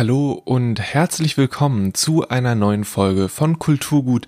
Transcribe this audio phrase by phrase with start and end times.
[0.00, 4.26] Hallo und herzlich willkommen zu einer neuen Folge von Kulturgut,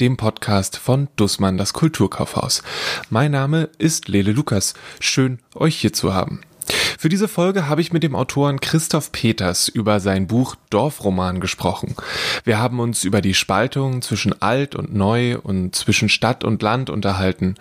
[0.00, 2.64] dem Podcast von Dussmann, das Kulturkaufhaus.
[3.08, 4.74] Mein Name ist Lele Lukas.
[4.98, 6.40] Schön, euch hier zu haben.
[7.02, 11.96] Für diese Folge habe ich mit dem Autoren Christoph Peters über sein Buch Dorfroman gesprochen.
[12.44, 16.90] Wir haben uns über die Spaltung zwischen alt und neu und zwischen Stadt und Land
[16.90, 17.56] unterhalten.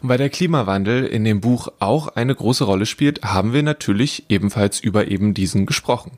[0.00, 4.24] Und weil der Klimawandel in dem Buch auch eine große Rolle spielt, haben wir natürlich
[4.30, 6.12] ebenfalls über eben diesen gesprochen.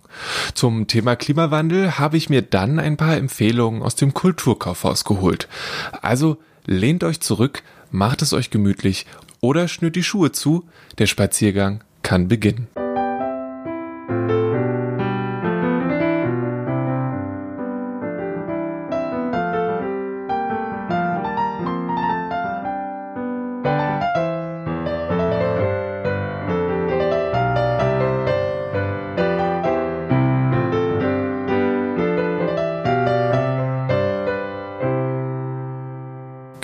[0.54, 5.48] Zum Thema Klimawandel habe ich mir dann ein paar Empfehlungen aus dem Kulturkaufhaus geholt.
[6.00, 9.06] Also lehnt euch zurück, macht es euch gemütlich
[9.40, 10.68] oder schnürt die Schuhe zu,
[10.98, 12.68] der Spaziergang kann beginnen.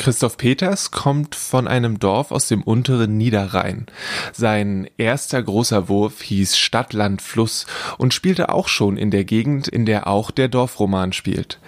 [0.08, 3.84] Christoph Peters kommt von einem Dorf aus dem unteren Niederrhein.
[4.32, 7.66] Sein erster großer Wurf hieß Stadt, Land, Fluss
[7.98, 11.60] und spielte auch schon in der Gegend, in der auch der Dorfroman spielt.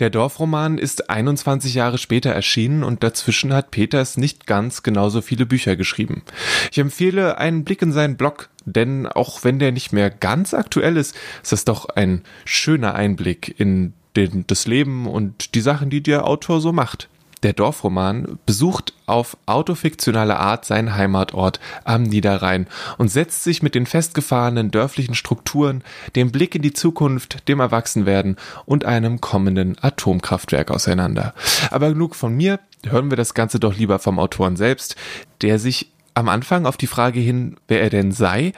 [0.00, 5.46] Der Dorfroman ist 21 Jahre später erschienen und dazwischen hat Peters nicht ganz genauso viele
[5.46, 6.24] Bücher geschrieben.
[6.70, 10.98] Ich empfehle einen Blick in seinen Blog, denn auch wenn der nicht mehr ganz aktuell
[10.98, 16.02] ist, ist das doch ein schöner Einblick in den, das Leben und die Sachen, die
[16.02, 17.08] der Autor so macht.
[17.42, 22.66] Der Dorfroman besucht auf autofiktionale Art seinen Heimatort am Niederrhein
[22.98, 25.82] und setzt sich mit den festgefahrenen dörflichen Strukturen,
[26.14, 31.34] dem Blick in die Zukunft, dem Erwachsenwerden und einem kommenden Atomkraftwerk auseinander.
[31.70, 34.96] Aber genug von mir, hören wir das Ganze doch lieber vom Autoren selbst,
[35.40, 38.52] der sich am Anfang auf die Frage hin, wer er denn sei,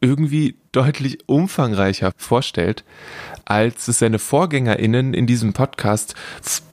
[0.00, 2.84] irgendwie deutlich umfangreicher vorstellt,
[3.48, 6.14] als es seine VorgängerInnen in diesem Podcast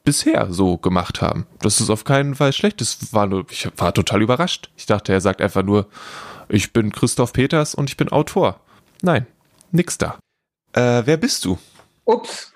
[0.04, 1.48] bisher so gemacht haben.
[1.62, 2.82] Das ist auf keinen Fall schlecht.
[2.82, 4.70] Das war nur, ich war total überrascht.
[4.76, 5.88] Ich dachte, er sagt einfach nur,
[6.50, 8.60] ich bin Christoph Peters und ich bin Autor.
[9.02, 9.26] Nein,
[9.72, 10.20] nix da.
[10.74, 11.58] Äh, wer bist du?
[12.04, 12.54] Ups,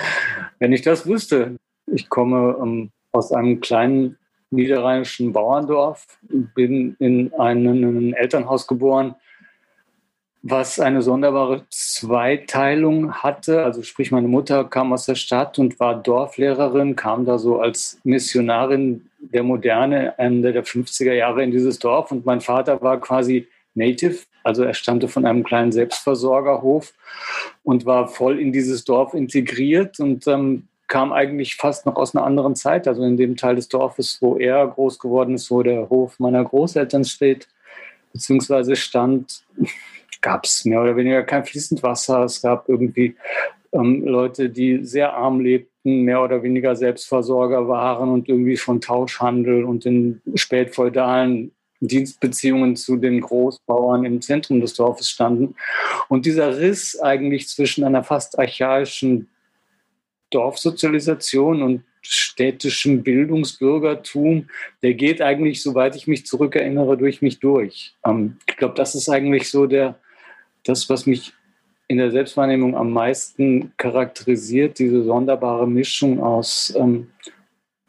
[0.58, 1.56] wenn ich das wüsste.
[1.86, 4.18] Ich komme ähm, aus einem kleinen
[4.50, 9.14] niederrheinischen Bauerndorf, bin in einem Elternhaus geboren,
[10.42, 13.64] was eine sonderbare Zweiteilung hatte.
[13.64, 18.00] Also sprich, meine Mutter kam aus der Stadt und war Dorflehrerin, kam da so als
[18.02, 23.46] Missionarin der Moderne Ende der 50er Jahre in dieses Dorf und mein Vater war quasi
[23.74, 26.92] Native, also er stammte von einem kleinen Selbstversorgerhof
[27.62, 32.26] und war voll in dieses Dorf integriert und ähm, kam eigentlich fast noch aus einer
[32.26, 35.88] anderen Zeit, also in dem Teil des Dorfes, wo er groß geworden ist, wo der
[35.88, 37.48] Hof meiner Großeltern steht,
[38.12, 39.44] beziehungsweise stand
[40.22, 42.24] gab es mehr oder weniger kein fließend Wasser.
[42.24, 43.16] Es gab irgendwie
[43.72, 49.64] ähm, Leute, die sehr arm lebten, mehr oder weniger Selbstversorger waren und irgendwie von Tauschhandel
[49.64, 55.56] und den spätfeudalen Dienstbeziehungen zu den Großbauern im Zentrum des Dorfes standen.
[56.08, 59.28] Und dieser Riss eigentlich zwischen einer fast archaischen
[60.30, 64.48] Dorfsozialisation und städtischem Bildungsbürgertum,
[64.82, 67.94] der geht eigentlich, soweit ich mich zurückerinnere, durch mich durch.
[68.04, 69.98] Ähm, ich glaube, das ist eigentlich so der,
[70.64, 71.32] das, was mich
[71.88, 77.10] in der Selbstwahrnehmung am meisten charakterisiert, diese sonderbare Mischung aus ähm,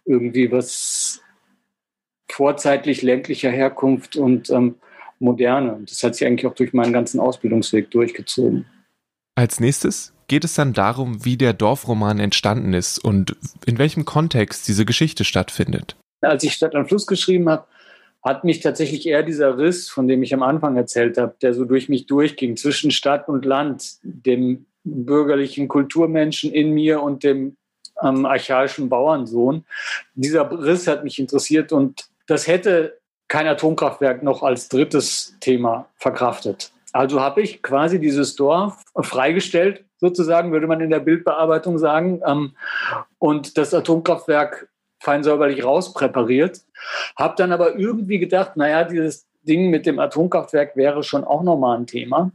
[0.05, 1.21] irgendwie was
[2.29, 4.75] vorzeitlich ländlicher Herkunft und ähm,
[5.19, 5.73] Moderne.
[5.73, 8.65] Und das hat sich eigentlich auch durch meinen ganzen Ausbildungsweg durchgezogen.
[9.35, 13.35] Als nächstes geht es dann darum, wie der Dorfroman entstanden ist und
[13.65, 15.95] in welchem Kontext diese Geschichte stattfindet.
[16.21, 17.65] Als ich Stadt am Fluss geschrieben habe,
[18.23, 21.65] hat mich tatsächlich eher dieser Riss, von dem ich am Anfang erzählt habe, der so
[21.65, 27.57] durch mich durchging, zwischen Stadt und Land, dem bürgerlichen Kulturmenschen in mir und dem
[28.01, 29.65] ähm, archaischen Bauernsohn.
[30.15, 36.71] Dieser Riss hat mich interessiert und das hätte kein Atomkraftwerk noch als drittes Thema verkraftet.
[36.91, 42.55] Also habe ich quasi dieses Dorf freigestellt, sozusagen, würde man in der Bildbearbeitung sagen, ähm,
[43.19, 44.69] und das Atomkraftwerk
[45.03, 46.61] fein säuberlich rauspräpariert.
[47.17, 51.77] Habe dann aber irgendwie gedacht, naja, dieses Ding mit dem Atomkraftwerk wäre schon auch nochmal
[51.77, 52.31] ein Thema.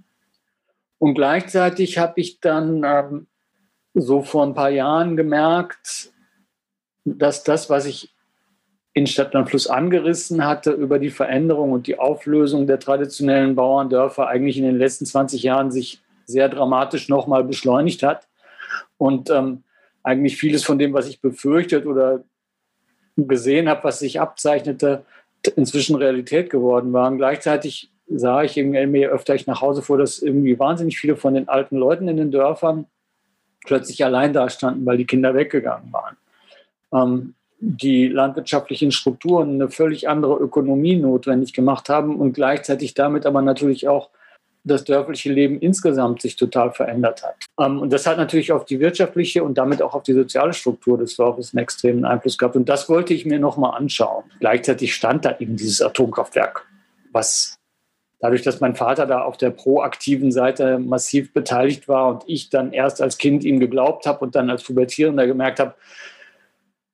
[0.98, 3.26] Und gleichzeitig habe ich dann ähm,
[3.94, 6.12] so vor ein paar Jahren gemerkt,
[7.04, 8.14] dass das, was ich
[8.92, 14.64] in Stadtlandfluss angerissen hatte über die Veränderung und die Auflösung der traditionellen Bauerndörfer eigentlich in
[14.64, 18.28] den letzten 20 Jahren sich sehr dramatisch nochmal beschleunigt hat.
[18.98, 19.62] Und ähm,
[20.02, 22.24] eigentlich vieles von dem, was ich befürchtet oder
[23.26, 25.04] gesehen habe, was sich abzeichnete,
[25.56, 27.16] inzwischen Realität geworden waren.
[27.16, 31.48] Gleichzeitig sah ich irgendwie öfter ich nach Hause fuhr, dass irgendwie wahnsinnig viele von den
[31.48, 32.86] alten Leuten in den Dörfern
[33.64, 36.16] plötzlich allein da standen, weil die Kinder weggegangen waren.
[36.92, 43.42] Ähm, die landwirtschaftlichen Strukturen eine völlig andere Ökonomie notwendig gemacht haben und gleichzeitig damit aber
[43.42, 44.10] natürlich auch
[44.68, 47.36] das dörfliche Leben insgesamt sich total verändert hat.
[47.58, 50.98] Ähm, und das hat natürlich auf die wirtschaftliche und damit auch auf die soziale Struktur
[50.98, 52.56] des Dorfes einen extremen Einfluss gehabt.
[52.56, 54.24] Und das wollte ich mir nochmal anschauen.
[54.40, 56.66] Gleichzeitig stand da eben dieses Atomkraftwerk,
[57.12, 57.58] was
[58.20, 62.72] dadurch, dass mein Vater da auf der proaktiven Seite massiv beteiligt war und ich dann
[62.72, 65.74] erst als Kind ihm geglaubt habe und dann als Pubertierender gemerkt habe,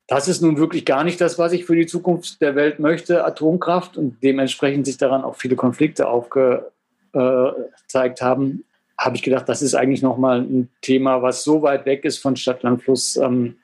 [0.07, 3.25] das ist nun wirklich gar nicht das, was ich für die Zukunft der Welt möchte,
[3.25, 3.97] Atomkraft.
[3.97, 6.71] Und dementsprechend sich daran auch viele Konflikte aufge,
[7.15, 8.65] gezeigt haben,
[8.99, 12.37] habe ich gedacht, das ist eigentlich nochmal ein Thema, was so weit weg ist von
[12.37, 13.57] Stadt, Land, Fluss, ähm,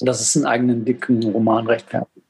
[0.00, 2.24] dass es einen eigenen dicken Roman rechtfertigt.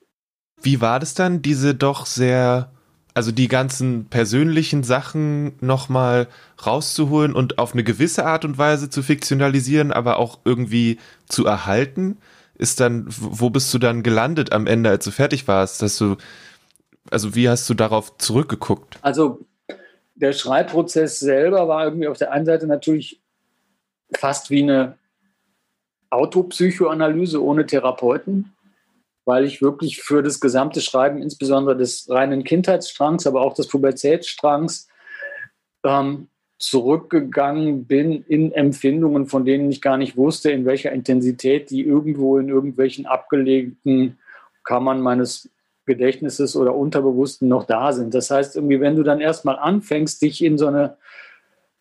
[0.61, 2.73] Wie war das dann, diese doch sehr,
[3.15, 6.29] also die ganzen persönlichen Sachen nochmal
[6.65, 10.99] rauszuholen und auf eine gewisse Art und Weise zu fiktionalisieren, aber auch irgendwie
[11.29, 12.17] zu erhalten?
[12.55, 16.17] Ist dann, wo bist du dann gelandet am Ende, als du fertig warst, dass du,
[17.09, 18.99] also wie hast du darauf zurückgeguckt?
[19.03, 19.47] Also
[20.21, 23.21] der Schreibprozess selber war irgendwie auf der einen Seite natürlich
[24.17, 24.99] fast wie eine
[26.11, 28.53] Autopsychoanalyse ohne Therapeuten,
[29.25, 34.89] weil ich wirklich für das gesamte Schreiben, insbesondere des reinen Kindheitsstrangs, aber auch des Pubertätsstrangs,
[35.85, 36.29] ähm,
[36.59, 42.39] zurückgegangen bin in Empfindungen, von denen ich gar nicht wusste, in welcher Intensität die irgendwo
[42.39, 44.19] in irgendwelchen abgelegten
[44.65, 45.49] Kammern meines
[45.89, 48.15] Gedächtnisses oder Unterbewussten noch da sind.
[48.15, 50.97] Das heißt, irgendwie, wenn du dann erstmal anfängst, dich in so eine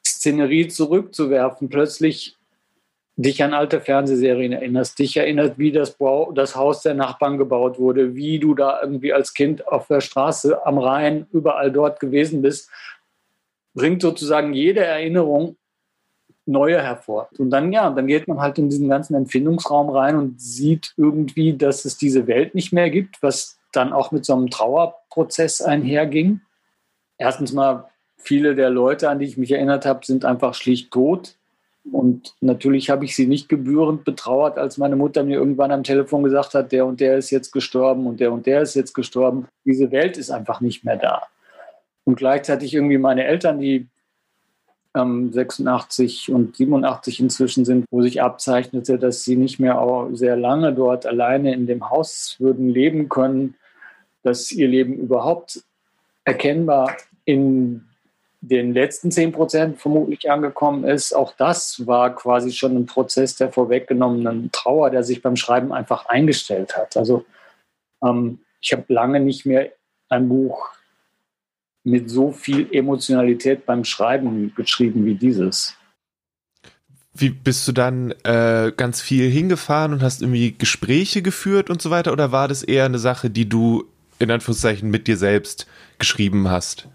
[0.04, 2.36] Szenerie zurückzuwerfen, plötzlich
[3.18, 7.80] dich an alte Fernsehserien erinnerst, dich erinnert, wie das, Bau, das Haus der Nachbarn gebaut
[7.80, 12.42] wurde, wie du da irgendwie als Kind auf der Straße am Rhein überall dort gewesen
[12.42, 12.69] bist,
[13.74, 15.57] bringt sozusagen jede Erinnerung
[16.45, 17.30] neue hervor.
[17.38, 21.57] Und dann, ja, dann geht man halt in diesen ganzen Empfindungsraum rein und sieht irgendwie,
[21.57, 26.41] dass es diese Welt nicht mehr gibt, was dann auch mit so einem Trauerprozess einherging.
[27.17, 31.35] Erstens mal, viele der Leute, an die ich mich erinnert habe, sind einfach schlicht tot.
[31.91, 36.23] Und natürlich habe ich sie nicht gebührend betrauert, als meine Mutter mir irgendwann am Telefon
[36.23, 39.47] gesagt hat, der und der ist jetzt gestorben und der und der ist jetzt gestorben.
[39.63, 41.23] Diese Welt ist einfach nicht mehr da.
[42.03, 43.87] Und gleichzeitig irgendwie meine Eltern, die
[44.97, 50.35] ähm, 86 und 87 inzwischen sind, wo sich abzeichnete, dass sie nicht mehr auch sehr
[50.35, 53.55] lange dort alleine in dem Haus würden leben können,
[54.23, 55.61] dass ihr Leben überhaupt
[56.25, 57.85] erkennbar in
[58.41, 61.13] den letzten 10 Prozent vermutlich angekommen ist.
[61.13, 66.05] Auch das war quasi schon ein Prozess der vorweggenommenen Trauer, der sich beim Schreiben einfach
[66.07, 66.97] eingestellt hat.
[66.97, 67.25] Also
[68.03, 69.71] ähm, ich habe lange nicht mehr
[70.09, 70.76] ein Buch
[71.88, 75.74] mit so viel Emotionalität beim Schreiben geschrieben wie dieses.
[77.13, 81.89] Wie bist du dann äh, ganz viel hingefahren und hast irgendwie Gespräche geführt und so
[81.89, 82.12] weiter?
[82.12, 83.86] Oder war das eher eine Sache, die du
[84.19, 85.66] in Anführungszeichen mit dir selbst
[85.98, 86.89] geschrieben hast?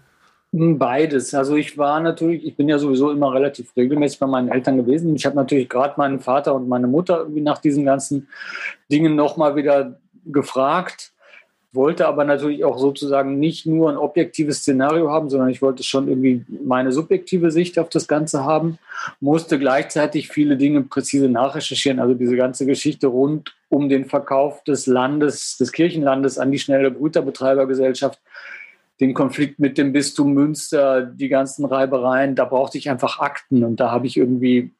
[0.51, 1.33] Beides.
[1.33, 5.15] Also ich war natürlich, ich bin ja sowieso immer relativ regelmäßig bei meinen Eltern gewesen.
[5.15, 8.27] Ich habe natürlich gerade meinen Vater und meine Mutter irgendwie nach diesen ganzen
[8.91, 11.12] Dingen nochmal wieder gefragt
[11.73, 16.07] wollte aber natürlich auch sozusagen nicht nur ein objektives Szenario haben, sondern ich wollte schon
[16.07, 18.77] irgendwie meine subjektive Sicht auf das Ganze haben,
[19.19, 24.85] musste gleichzeitig viele Dinge präzise nachrecherchieren, also diese ganze Geschichte rund um den Verkauf des
[24.85, 28.19] Landes, des Kirchenlandes an die schnelle Brüterbetreibergesellschaft,
[28.99, 33.79] den Konflikt mit dem Bistum Münster, die ganzen Reibereien, da brauchte ich einfach Akten und
[33.79, 34.71] da habe ich irgendwie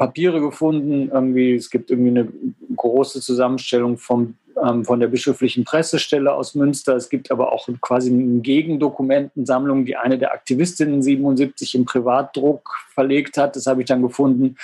[0.00, 1.10] Papiere gefunden.
[1.12, 2.28] Irgendwie, es gibt irgendwie eine
[2.74, 6.96] große Zusammenstellung vom ähm, von der bischöflichen Pressestelle aus Münster.
[6.96, 13.36] Es gibt aber auch quasi eine Gegendokumentensammlung, die eine der Aktivistinnen 77 im Privatdruck verlegt
[13.36, 13.56] hat.
[13.56, 14.56] Das habe ich dann gefunden.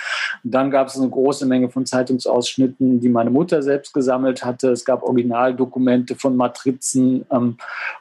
[0.45, 4.71] Und dann gab es eine große Menge von Zeitungsausschnitten, die meine Mutter selbst gesammelt hatte.
[4.71, 7.57] Es gab Originaldokumente von Matrizen ähm,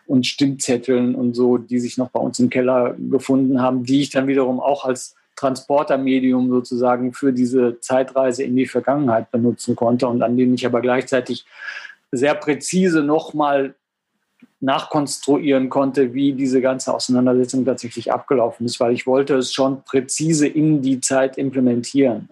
[0.07, 4.09] und Stimmzetteln und so, die sich noch bei uns im Keller gefunden haben, die ich
[4.09, 10.21] dann wiederum auch als Transportermedium sozusagen für diese Zeitreise in die Vergangenheit benutzen konnte und
[10.21, 11.45] an denen ich aber gleichzeitig
[12.11, 13.75] sehr präzise nochmal
[14.59, 20.47] nachkonstruieren konnte, wie diese ganze Auseinandersetzung tatsächlich abgelaufen ist, weil ich wollte es schon präzise
[20.47, 22.29] in die Zeit implementieren,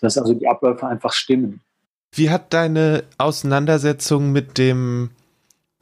[0.00, 1.60] dass also die Abläufe einfach stimmen.
[2.14, 5.10] Wie hat deine Auseinandersetzung mit dem,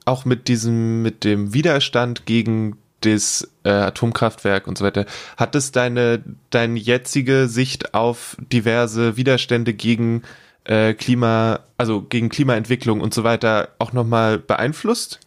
[0.04, 5.06] auch mit diesem, mit dem Widerstand gegen das äh, Atomkraftwerk und so weiter.
[5.36, 10.22] Hat es deine, deine jetzige Sicht auf diverse Widerstände gegen
[10.64, 15.20] äh, Klima, also gegen Klimaentwicklung und so weiter auch nochmal beeinflusst?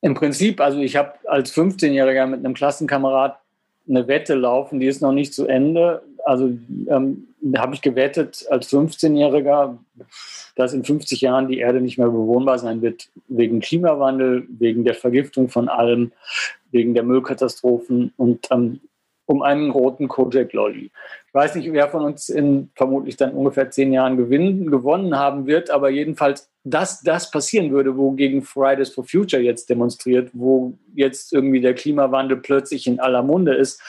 [0.00, 3.38] Im Prinzip, also ich habe als 15-Jähriger mit einem Klassenkamerad
[3.88, 6.02] eine Wette laufen, die ist noch nicht zu Ende.
[6.24, 6.56] Also
[6.88, 9.78] ähm, habe ich gewettet als 15-Jähriger,
[10.56, 14.94] dass in 50 Jahren die Erde nicht mehr bewohnbar sein wird, wegen Klimawandel, wegen der
[14.94, 16.12] Vergiftung von allem,
[16.70, 18.80] wegen der Müllkatastrophen und ähm,
[19.26, 20.90] um einen roten Kojak Lolly.
[21.26, 25.46] Ich weiß nicht, wer von uns in vermutlich dann ungefähr zehn Jahren gewinnen, gewonnen haben
[25.46, 31.32] wird, aber jedenfalls, dass das passieren würde, wogegen Fridays for Future jetzt demonstriert, wo jetzt
[31.32, 33.80] irgendwie der Klimawandel plötzlich in aller Munde ist,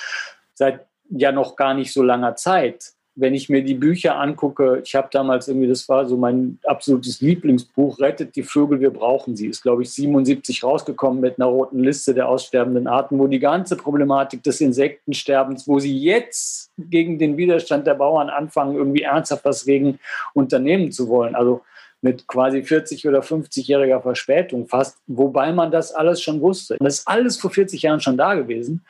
[0.54, 4.94] seit ja noch gar nicht so langer Zeit wenn ich mir die Bücher angucke, ich
[4.94, 9.48] habe damals irgendwie, das war so mein absolutes Lieblingsbuch, Rettet die Vögel, wir brauchen sie.
[9.48, 13.78] Ist, glaube ich, 77 rausgekommen mit einer roten Liste der aussterbenden Arten, wo die ganze
[13.78, 19.66] Problematik des Insektensterbens, wo sie jetzt gegen den Widerstand der Bauern anfangen, irgendwie ernsthaft was
[19.66, 19.98] gegen
[20.34, 21.36] unternehmen zu wollen.
[21.36, 21.62] Also
[22.02, 26.78] mit quasi 40 oder 50-jähriger Verspätung fast, wobei man das alles schon wusste.
[26.80, 28.86] Das ist alles vor 40 Jahren schon da gewesen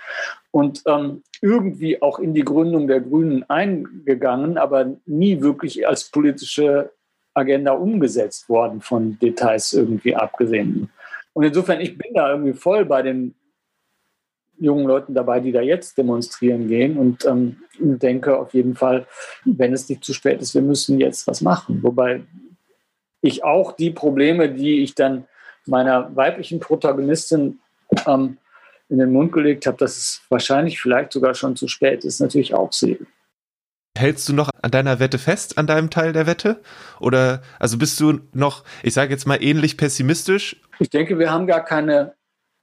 [0.55, 6.93] und ähm, irgendwie auch in die Gründung der Grünen eingegangen, aber nie wirklich als politische
[7.33, 10.89] Agenda umgesetzt worden, von Details irgendwie abgesehen.
[11.33, 13.35] Und insofern, ich bin da irgendwie voll bei den
[14.57, 19.07] jungen Leuten dabei, die da jetzt demonstrieren gehen und ähm, denke auf jeden Fall,
[19.43, 21.83] wenn es nicht zu spät ist, wir müssen jetzt was machen.
[21.83, 22.21] Wobei
[23.19, 25.25] ich auch die Probleme, die ich dann
[25.65, 27.59] meiner weiblichen Protagonistin
[28.07, 28.37] ähm,
[28.89, 32.53] in den Mund gelegt habe, dass es wahrscheinlich vielleicht sogar schon zu spät ist, natürlich
[32.53, 32.99] auch sehe.
[33.97, 36.61] Hältst du noch an deiner Wette fest, an deinem Teil der Wette?
[36.99, 40.61] Oder also bist du noch, ich sage jetzt mal, ähnlich pessimistisch?
[40.79, 42.13] Ich denke, wir haben gar keine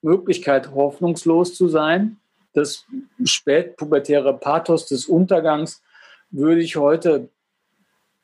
[0.03, 2.19] Möglichkeit, hoffnungslos zu sein.
[2.53, 2.85] Das
[3.25, 5.83] spätpubertäre Pathos des Untergangs
[6.31, 7.31] würde ich heute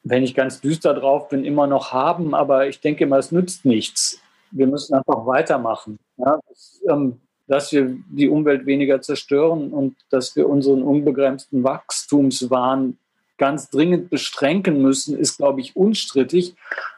[0.08, 2.34] wenn ich ganz düster drauf bin, immer noch haben.
[2.34, 4.20] Aber ich denke immer, es nützt nichts.
[4.50, 5.98] Wir müssen einfach weitermachen.
[6.16, 12.98] Ja, dass, ähm, dass wir die Umwelt weniger zerstören und dass wir unseren unbegrenzten Wachstumswahn
[13.38, 16.54] ganz dringend beschränken müssen, ist, glaube ich, unstrittig.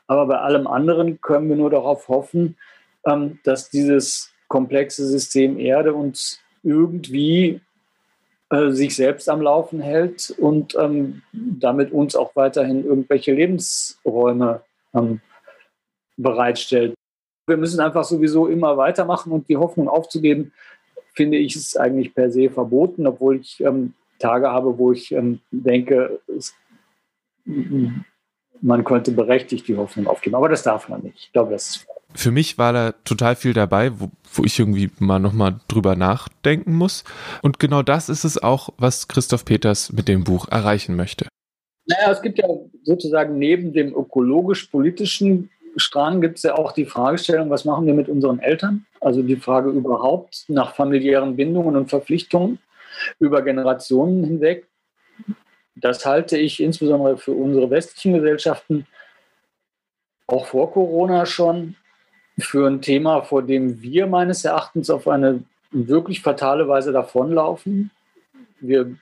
[0.07, 2.57] Aber bei allem anderen können wir nur darauf hoffen,
[3.07, 7.61] ähm, dass dieses komplexe System Erde uns irgendwie
[8.51, 15.21] äh, sich selbst am Laufen hält und ähm, damit uns auch weiterhin irgendwelche Lebensräume ähm,
[16.17, 16.95] bereitstellt.
[17.47, 20.53] Wir müssen einfach sowieso immer weitermachen und die Hoffnung aufzugeben,
[21.15, 25.41] finde ich, ist eigentlich per se verboten, obwohl ich ähm, Tage habe, wo ich ähm,
[25.51, 26.55] denke, es,
[27.45, 30.37] man könnte berechtigt die Hoffnung aufgeben.
[30.37, 31.19] Aber das darf man nicht.
[31.19, 34.91] Ich glaube, das ist für mich war da total viel dabei, wo, wo ich irgendwie
[34.99, 37.05] mal nochmal drüber nachdenken muss.
[37.43, 41.29] Und genau das ist es auch, was Christoph Peters mit dem Buch erreichen möchte.
[41.87, 42.49] Naja, es gibt ja
[42.83, 48.09] sozusagen neben dem ökologisch-politischen Strang gibt es ja auch die Fragestellung, was machen wir mit
[48.09, 48.87] unseren Eltern?
[49.01, 52.59] Also die Frage überhaupt nach familiären Bindungen und Verpflichtungen
[53.19, 54.67] über Generationen hinweg.
[55.77, 58.87] Das halte ich insbesondere für unsere westlichen Gesellschaften
[60.27, 61.77] auch vor Corona schon
[62.39, 67.91] für ein Thema, vor dem wir meines Erachtens auf eine wirklich fatale Weise davonlaufen.
[68.61, 68.95] Wir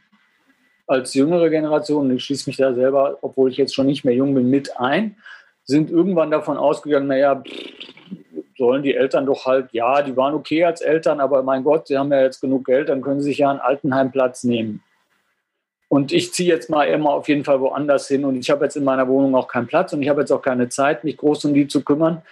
[0.87, 4.35] als jüngere Generation, ich schließe mich da selber, obwohl ich jetzt schon nicht mehr jung
[4.35, 5.17] bin, mit ein,
[5.69, 7.43] sind irgendwann davon ausgegangen, naja,
[8.57, 11.97] sollen die Eltern doch halt, ja, die waren okay als Eltern, aber mein Gott, sie
[11.97, 14.83] haben ja jetzt genug Geld, dann können sie sich ja einen Altenheimplatz nehmen.
[15.89, 18.77] Und ich ziehe jetzt mal immer auf jeden Fall woanders hin und ich habe jetzt
[18.77, 21.45] in meiner Wohnung auch keinen Platz und ich habe jetzt auch keine Zeit, mich groß
[21.45, 22.23] um die zu kümmern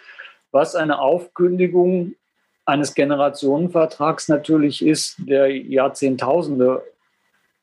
[0.57, 2.15] was eine Aufkündigung
[2.65, 6.83] eines Generationenvertrags natürlich ist, der Jahrzehntausende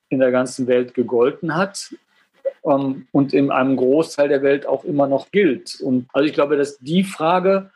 [0.09, 1.95] in der ganzen Welt gegolten hat
[2.65, 5.79] ähm, und in einem Großteil der Welt auch immer noch gilt.
[5.81, 7.71] Und also ich glaube, dass die Frage,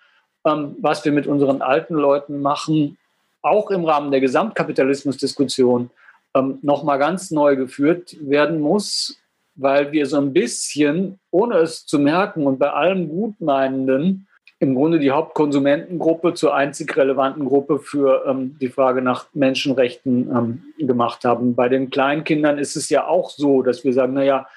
[0.46, 2.98] ähm, was wir mit unseren alten Leuten machen,
[3.42, 5.90] auch im Rahmen der Gesamtkapitalismusdiskussion
[6.36, 9.20] ähm, nochmal ganz neu geführt werden muss,
[9.56, 14.28] weil wir so ein bisschen, ohne es zu merken und bei allem Gutmeinenden,
[14.60, 20.64] im Grunde die Hauptkonsumentengruppe zur einzig relevanten Gruppe für ähm, die Frage nach Menschenrechten ähm,
[20.88, 21.54] gemacht haben.
[21.54, 24.48] Bei den Kleinkindern ist es ja auch so, dass wir sagen, naja,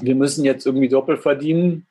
[0.00, 1.86] wir müssen jetzt irgendwie doppelt verdienen,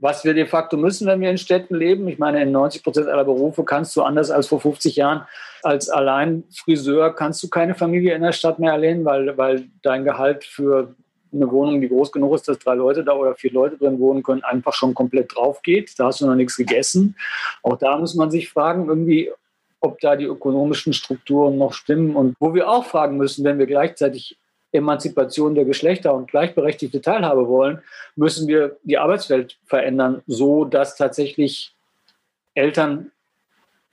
[0.00, 2.08] was wir de facto müssen, wenn wir in Städten leben.
[2.08, 5.26] Ich meine, in 90 Prozent aller Berufe kannst du anders als vor 50 Jahren
[5.66, 10.44] als Alleinfriseur kannst du keine Familie in der Stadt mehr erlehnen, weil, weil dein Gehalt
[10.44, 10.94] für
[11.32, 14.22] eine Wohnung, die groß genug ist, dass drei Leute da oder vier Leute drin wohnen
[14.22, 15.98] können, einfach schon komplett drauf geht.
[15.98, 17.16] Da hast du noch nichts gegessen.
[17.62, 19.30] Auch da muss man sich fragen, irgendwie,
[19.80, 22.14] ob da die ökonomischen Strukturen noch stimmen.
[22.14, 24.38] Und wo wir auch fragen müssen, wenn wir gleichzeitig
[24.76, 27.80] Emanzipation der Geschlechter und gleichberechtigte Teilhabe wollen,
[28.14, 31.74] müssen wir die Arbeitswelt verändern, so dass tatsächlich
[32.54, 33.10] Eltern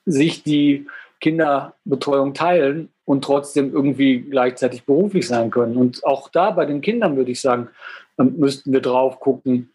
[0.05, 0.85] sich die
[1.21, 5.77] Kinderbetreuung teilen und trotzdem irgendwie gleichzeitig beruflich sein können.
[5.77, 7.69] Und auch da bei den Kindern würde ich sagen,
[8.17, 9.71] ähm, müssten wir drauf gucken,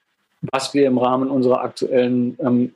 [0.53, 2.75] was wir im Rahmen unserer aktuellen ähm,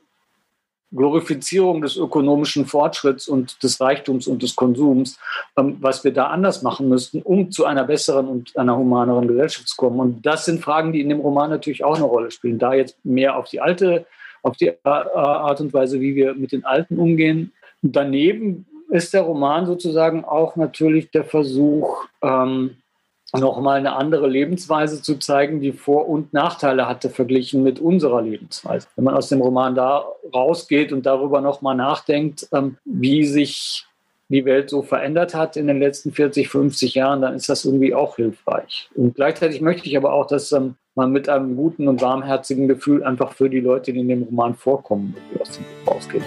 [0.95, 5.19] Glorifizierung des ökonomischen Fortschritts und des Reichtums und des Konsums,
[5.57, 9.67] ähm, was wir da anders machen müssten, um zu einer besseren und einer humaneren Gesellschaft
[9.67, 9.99] zu kommen.
[9.99, 12.59] Und das sind Fragen, die in dem Roman natürlich auch eine Rolle spielen.
[12.59, 14.05] Da jetzt mehr auf die alte,
[14.41, 17.53] auf die Art und Weise, wie wir mit den Alten umgehen.
[17.81, 22.77] Daneben ist der Roman sozusagen auch natürlich der Versuch, ähm,
[23.39, 28.87] nochmal eine andere Lebensweise zu zeigen, die Vor- und Nachteile hatte, verglichen mit unserer Lebensweise.
[28.95, 33.85] Wenn man aus dem Roman da rausgeht und darüber nochmal nachdenkt, ähm, wie sich
[34.29, 37.93] die Welt so verändert hat in den letzten 40, 50 Jahren, dann ist das irgendwie
[37.93, 38.89] auch hilfreich.
[38.95, 43.03] Und gleichzeitig möchte ich aber auch, dass ähm, man mit einem guten und warmherzigen Gefühl
[43.03, 46.23] einfach für die Leute, die in dem Roman vorkommen, aus dem Buch rausgeht.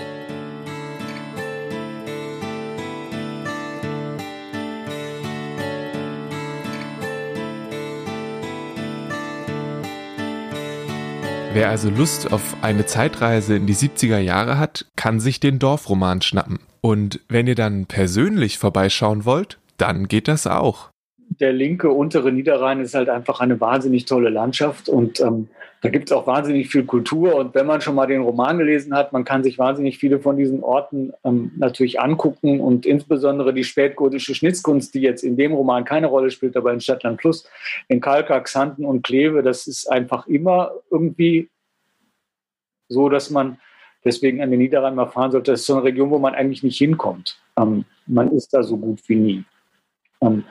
[11.56, 16.20] Wer also Lust auf eine Zeitreise in die 70er Jahre hat, kann sich den Dorfroman
[16.20, 16.58] schnappen.
[16.82, 20.90] Und wenn ihr dann persönlich vorbeischauen wollt, dann geht das auch
[21.28, 25.48] der linke untere Niederrhein ist halt einfach eine wahnsinnig tolle Landschaft und ähm,
[25.82, 27.34] da gibt es auch wahnsinnig viel Kultur.
[27.34, 30.36] Und wenn man schon mal den Roman gelesen hat, man kann sich wahnsinnig viele von
[30.36, 35.84] diesen Orten ähm, natürlich angucken und insbesondere die spätgotische Schnitzkunst, die jetzt in dem Roman
[35.84, 37.48] keine Rolle spielt, aber in Stadtland Fluss,
[37.88, 41.50] in Kalka, Xanten und Kleve, das ist einfach immer irgendwie
[42.88, 43.58] so, dass man
[44.04, 45.52] deswegen an den Niederrhein mal fahren sollte.
[45.52, 47.38] Das ist so eine Region, wo man eigentlich nicht hinkommt.
[47.58, 49.44] Ähm, man ist da so gut wie nie.
[50.20, 50.44] Ähm,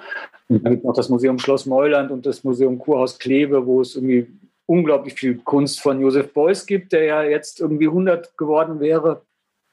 [0.47, 3.81] und dann gibt es noch das Museum Schloss Meuland und das Museum Kurhaus Kleve, wo
[3.81, 4.27] es irgendwie
[4.67, 9.23] unglaublich viel Kunst von Josef Beuys gibt, der ja jetzt irgendwie 100 geworden wäre.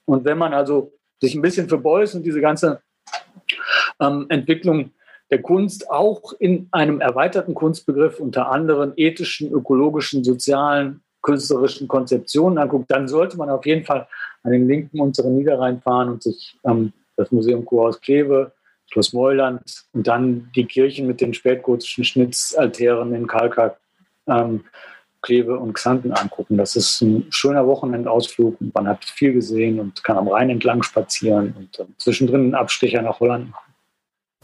[0.07, 2.83] Und wenn man also sich ein bisschen für Beuys und diese ganze
[4.01, 4.91] ähm, Entwicklung
[5.31, 12.91] der Kunst auch in einem erweiterten Kunstbegriff unter anderen ethischen, ökologischen, sozialen, künstlerischen Konzeptionen anguckt,
[12.91, 14.09] dann sollte man auf jeden Fall
[14.43, 18.53] an den linken unteren Niederrhein fahren und sich ähm, das Museum Kurhaus Kleve
[19.13, 23.79] Meuland und dann die Kirchen mit den spätgotischen Schnitzaltären in Kalkak,
[24.27, 24.65] ähm,
[25.23, 26.59] Kleve und Xanten angucken.
[26.59, 30.83] Das ist ein schöner Wochenendausflug und man hat viel gesehen und kann am Rhein entlang
[30.83, 33.73] spazieren und äh, zwischendrin einen Abstecher nach Holland machen.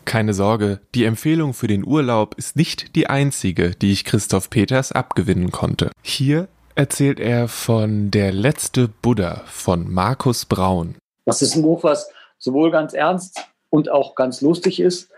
[0.04, 4.92] Keine Sorge, die Empfehlung für den Urlaub ist nicht die einzige, die ich Christoph Peters
[4.92, 5.90] abgewinnen konnte.
[6.02, 10.94] Hier erzählt er von Der letzte Buddha von Markus Braun.
[11.26, 12.08] Das ist ein Buch, was
[12.38, 15.10] sowohl ganz ernst und auch ganz lustig ist.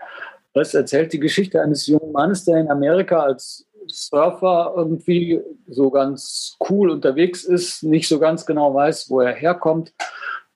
[0.53, 6.57] Es erzählt die Geschichte eines jungen Mannes, der in Amerika als Surfer irgendwie so ganz
[6.69, 9.93] cool unterwegs ist, nicht so ganz genau weiß, wo er herkommt.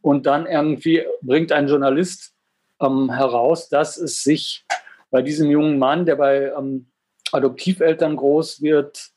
[0.01, 2.33] Und dann irgendwie bringt ein Journalist
[2.81, 4.65] ähm, heraus, dass es sich
[5.09, 6.87] bei diesem jungen Mann, der bei ähm,
[7.31, 9.09] Adoptiveltern groß wird,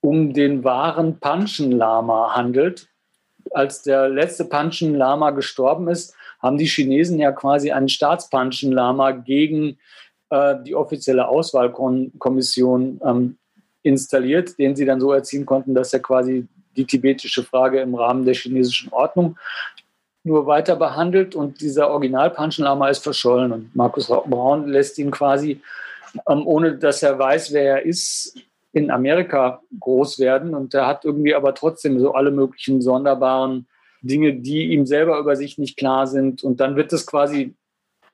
[0.00, 2.88] um den wahren Panchen-Lama handelt.
[3.52, 9.78] Als der letzte Panchen-Lama gestorben ist, haben die Chinesen ja quasi einen Staatspanschen-Lama gegen
[10.30, 13.38] äh, die offizielle Auswahlkommission ähm,
[13.82, 18.24] installiert, den sie dann so erziehen konnten, dass er quasi die tibetische Frage im Rahmen
[18.24, 19.36] der chinesischen Ordnung
[20.24, 23.52] nur weiter behandelt und dieser Original Panchen-Lama ist verschollen.
[23.52, 25.60] Und Markus Braun lässt ihn quasi,
[26.28, 28.36] ähm, ohne dass er weiß, wer er ist,
[28.72, 30.54] in Amerika groß werden.
[30.54, 33.66] Und er hat irgendwie aber trotzdem so alle möglichen sonderbaren
[34.02, 36.42] Dinge, die ihm selber über sich nicht klar sind.
[36.42, 37.54] Und dann wird es quasi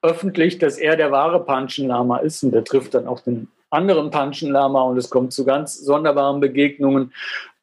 [0.03, 2.43] öffentlich, dass er der wahre Panchen-Lama ist.
[2.45, 7.13] Und er trifft dann auch den anderen Panchen-Lama und es kommt zu ganz sonderbaren Begegnungen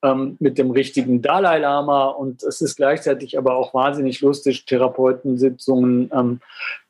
[0.03, 2.07] ähm, mit dem richtigen Dalai Lama.
[2.07, 6.41] Und es ist gleichzeitig aber auch wahnsinnig lustig, Therapeutensitzungen, ähm,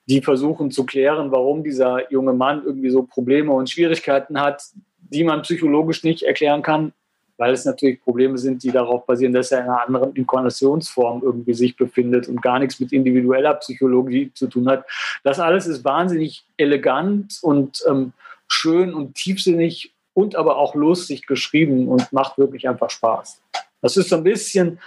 [0.08, 4.64] die versuchen zu klären, warum dieser junge Mann irgendwie so Probleme und Schwierigkeiten hat,
[4.98, 6.94] die man psychologisch nicht erklären kann,
[7.38, 11.54] weil es natürlich Probleme sind, die darauf basieren, dass er in einer anderen Inkarnationsform irgendwie
[11.54, 14.86] sich befindet und gar nichts mit individueller Psychologie zu tun hat.
[15.24, 18.14] Das alles ist wahnsinnig elegant und ähm,
[18.48, 23.42] schön und tiefsinnig und aber auch lustig geschrieben und macht wirklich einfach Spaß.
[23.82, 24.80] Das ist so ein bisschen,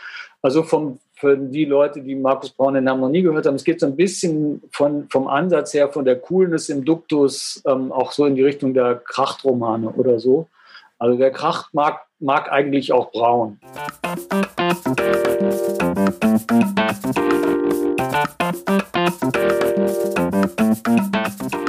[0.42, 3.64] also vom, für die Leute, die Markus Braun den Namen noch nie gehört haben, es
[3.64, 8.12] geht so ein bisschen von, vom Ansatz her, von der Coolness im Duktus, ähm, auch
[8.12, 10.48] so in die Richtung der Krachtromane oder so.
[10.98, 13.58] Also der Krach mag, mag eigentlich auch braun.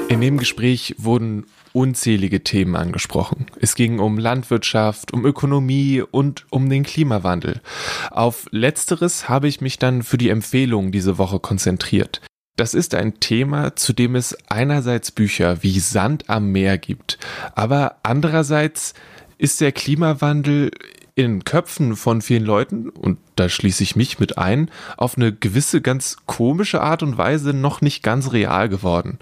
[0.09, 3.45] In dem Gespräch wurden unzählige Themen angesprochen.
[3.61, 7.61] Es ging um Landwirtschaft, um Ökonomie und um den Klimawandel.
[8.09, 12.21] Auf letzteres habe ich mich dann für die Empfehlung diese Woche konzentriert.
[12.55, 17.17] Das ist ein Thema, zu dem es einerseits Bücher wie Sand am Meer gibt,
[17.55, 18.95] aber andererseits
[19.39, 20.69] ist der Klimawandel
[21.15, 25.81] in Köpfen von vielen Leuten, und da schließe ich mich mit ein, auf eine gewisse
[25.81, 29.19] ganz komische Art und Weise noch nicht ganz real geworden.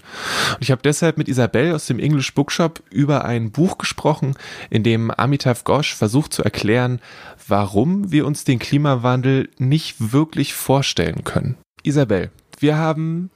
[0.54, 4.34] Und ich habe deshalb mit Isabel aus dem English Bookshop über ein Buch gesprochen,
[4.70, 7.00] in dem Amitav Ghosh versucht zu erklären,
[7.48, 11.56] warum wir uns den Klimawandel nicht wirklich vorstellen können.
[11.82, 13.30] Isabel, wir haben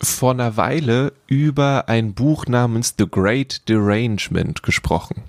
[0.00, 5.22] vor einer Weile über ein Buch namens The Great Derangement gesprochen.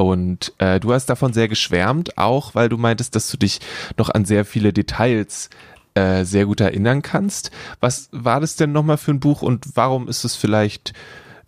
[0.00, 3.60] Und äh, du hast davon sehr geschwärmt, auch weil du meintest, dass du dich
[3.98, 5.50] noch an sehr viele Details
[5.94, 7.50] äh, sehr gut erinnern kannst.
[7.80, 10.94] Was war das denn nochmal für ein Buch und warum ist es vielleicht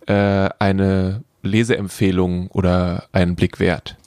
[0.05, 3.97] äh, eine Leseempfehlung oder einen Blick wert?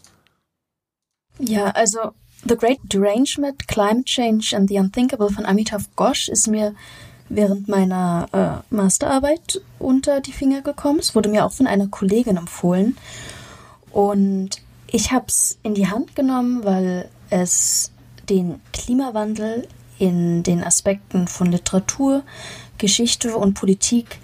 [1.38, 2.12] Ja, also
[2.48, 6.74] The Great Derangement, Climate Change and the Unthinkable von Amitav Ghosh ist mir
[7.28, 11.00] während meiner äh, Masterarbeit unter die Finger gekommen.
[11.00, 12.96] Es wurde mir auch von einer Kollegin empfohlen.
[13.96, 17.92] Und ich habe es in die Hand genommen, weil es
[18.28, 19.66] den Klimawandel
[19.98, 22.22] in den Aspekten von Literatur,
[22.76, 24.18] Geschichte und Politik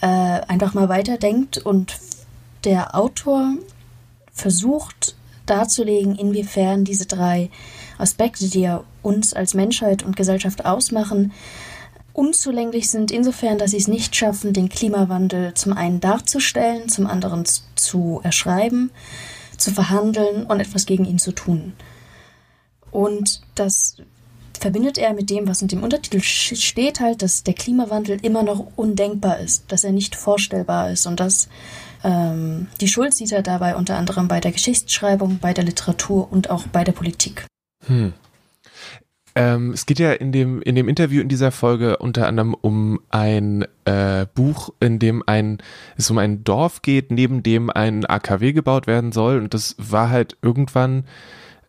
[0.00, 1.58] äh, einfach mal weiterdenkt.
[1.58, 1.98] Und
[2.64, 3.52] der Autor
[4.32, 7.50] versucht darzulegen, inwiefern diese drei
[7.98, 11.32] Aspekte, die ja uns als Menschheit und Gesellschaft ausmachen,
[12.12, 17.44] unzulänglich sind, insofern, dass sie es nicht schaffen, den Klimawandel zum einen darzustellen, zum anderen
[17.74, 18.90] zu erschreiben,
[19.56, 21.72] zu verhandeln und etwas gegen ihn zu tun.
[22.90, 23.96] Und das
[24.60, 28.66] verbindet er mit dem, was in dem Untertitel steht, halt, dass der Klimawandel immer noch
[28.76, 31.48] undenkbar ist, dass er nicht vorstellbar ist und dass
[32.04, 36.50] ähm, die Schuld sieht er dabei unter anderem bei der Geschichtsschreibung, bei der Literatur und
[36.50, 37.46] auch bei der Politik.
[37.86, 38.12] Hm.
[39.34, 43.00] Ähm, es geht ja in dem, in dem Interview in dieser Folge unter anderem um
[43.10, 45.58] ein äh, Buch, in dem ein,
[45.96, 49.38] es um ein Dorf geht, neben dem ein AKW gebaut werden soll.
[49.38, 51.04] Und das war halt irgendwann,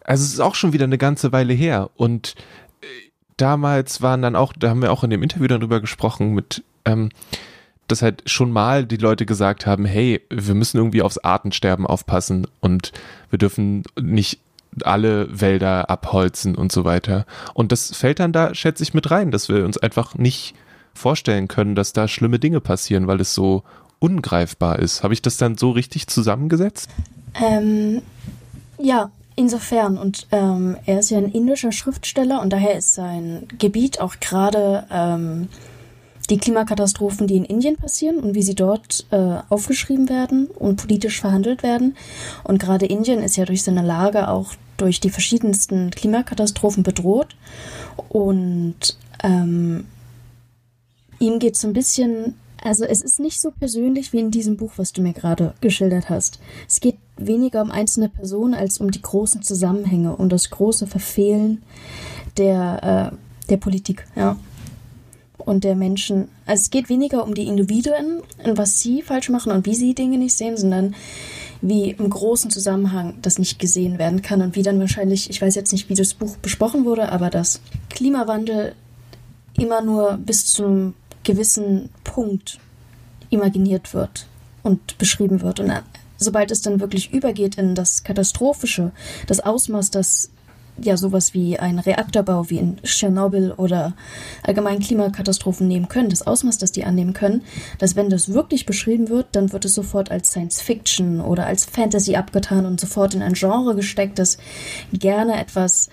[0.03, 1.89] also es ist auch schon wieder eine ganze Weile her.
[1.95, 2.35] Und
[2.81, 2.85] äh,
[3.37, 7.09] damals waren dann auch, da haben wir auch in dem Interview darüber gesprochen, mit, ähm,
[7.87, 12.45] dass halt schon mal die Leute gesagt haben, hey, wir müssen irgendwie aufs Artensterben aufpassen
[12.59, 12.91] und
[13.29, 14.41] wir dürfen nicht
[14.83, 17.25] alle Wälder abholzen und so weiter.
[17.53, 20.55] Und das fällt dann da, schätze ich, mit rein, dass wir uns einfach nicht
[20.93, 23.63] vorstellen können, dass da schlimme Dinge passieren, weil es so
[23.99, 25.03] ungreifbar ist.
[25.03, 26.89] Habe ich das dann so richtig zusammengesetzt?
[27.41, 28.01] Ähm,
[28.77, 29.97] ja, insofern.
[29.97, 34.85] Und ähm, er ist ja ein indischer Schriftsteller und daher ist sein Gebiet auch gerade
[34.91, 35.47] ähm,
[36.29, 41.19] die Klimakatastrophen, die in Indien passieren und wie sie dort äh, aufgeschrieben werden und politisch
[41.19, 41.95] verhandelt werden.
[42.43, 47.35] Und gerade Indien ist ja durch seine Lage auch durch die verschiedensten Klimakatastrophen bedroht.
[48.09, 49.85] Und ähm,
[51.19, 54.73] ihm geht es ein bisschen, also es ist nicht so persönlich wie in diesem Buch,
[54.77, 56.39] was du mir gerade geschildert hast.
[56.67, 61.63] Es geht weniger um einzelne Personen als um die großen Zusammenhänge, um das große Verfehlen
[62.37, 64.37] der, äh, der Politik, ja
[65.45, 66.29] und der Menschen.
[66.45, 69.93] Also es geht weniger um die Individuen und was sie falsch machen und wie sie
[69.93, 70.95] Dinge nicht sehen, sondern
[71.63, 75.55] wie im großen Zusammenhang das nicht gesehen werden kann und wie dann wahrscheinlich, ich weiß
[75.55, 78.75] jetzt nicht, wie das Buch besprochen wurde, aber dass Klimawandel
[79.57, 82.59] immer nur bis zu einem gewissen Punkt
[83.29, 84.27] imaginiert wird
[84.61, 85.61] und beschrieben wird.
[85.61, 85.71] Und
[86.17, 88.91] sobald es dann wirklich übergeht in das Katastrophische,
[89.27, 90.31] das Ausmaß, das
[90.81, 93.93] ja sowas wie ein Reaktorbau wie in Tschernobyl oder
[94.41, 97.43] allgemein Klimakatastrophen nehmen können, das Ausmaß, das die annehmen können,
[97.77, 101.65] dass wenn das wirklich beschrieben wird, dann wird es sofort als Science Fiction oder als
[101.65, 104.37] Fantasy abgetan und sofort in ein Genre gesteckt, das
[104.91, 105.89] gerne etwas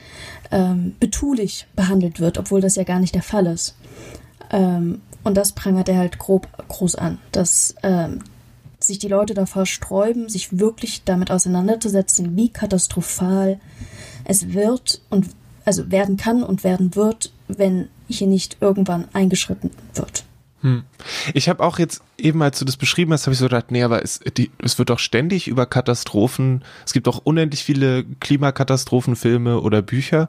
[0.50, 3.76] ähm, betulich behandelt wird, obwohl das ja gar nicht der Fall ist.
[4.50, 8.20] Ähm, und das prangert er halt grob groß an, dass ähm,
[8.82, 13.60] sich die Leute davor sträuben, sich wirklich damit auseinanderzusetzen, wie katastrophal
[14.30, 15.26] es wird und
[15.64, 20.24] also werden kann und werden wird, wenn hier nicht irgendwann eingeschritten wird.
[20.62, 20.84] Hm.
[21.34, 23.82] Ich habe auch jetzt eben, als du das beschrieben hast, habe ich so gedacht, nee,
[23.82, 29.60] aber es, die, es wird doch ständig über Katastrophen, es gibt auch unendlich viele Klimakatastrophenfilme
[29.60, 30.28] oder Bücher.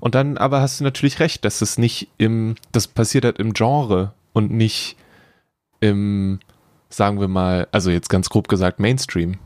[0.00, 3.52] Und dann aber hast du natürlich recht, dass es nicht im, das passiert halt im
[3.52, 4.96] Genre und nicht
[5.80, 6.40] im,
[6.90, 9.38] sagen wir mal, also jetzt ganz grob gesagt, Mainstream.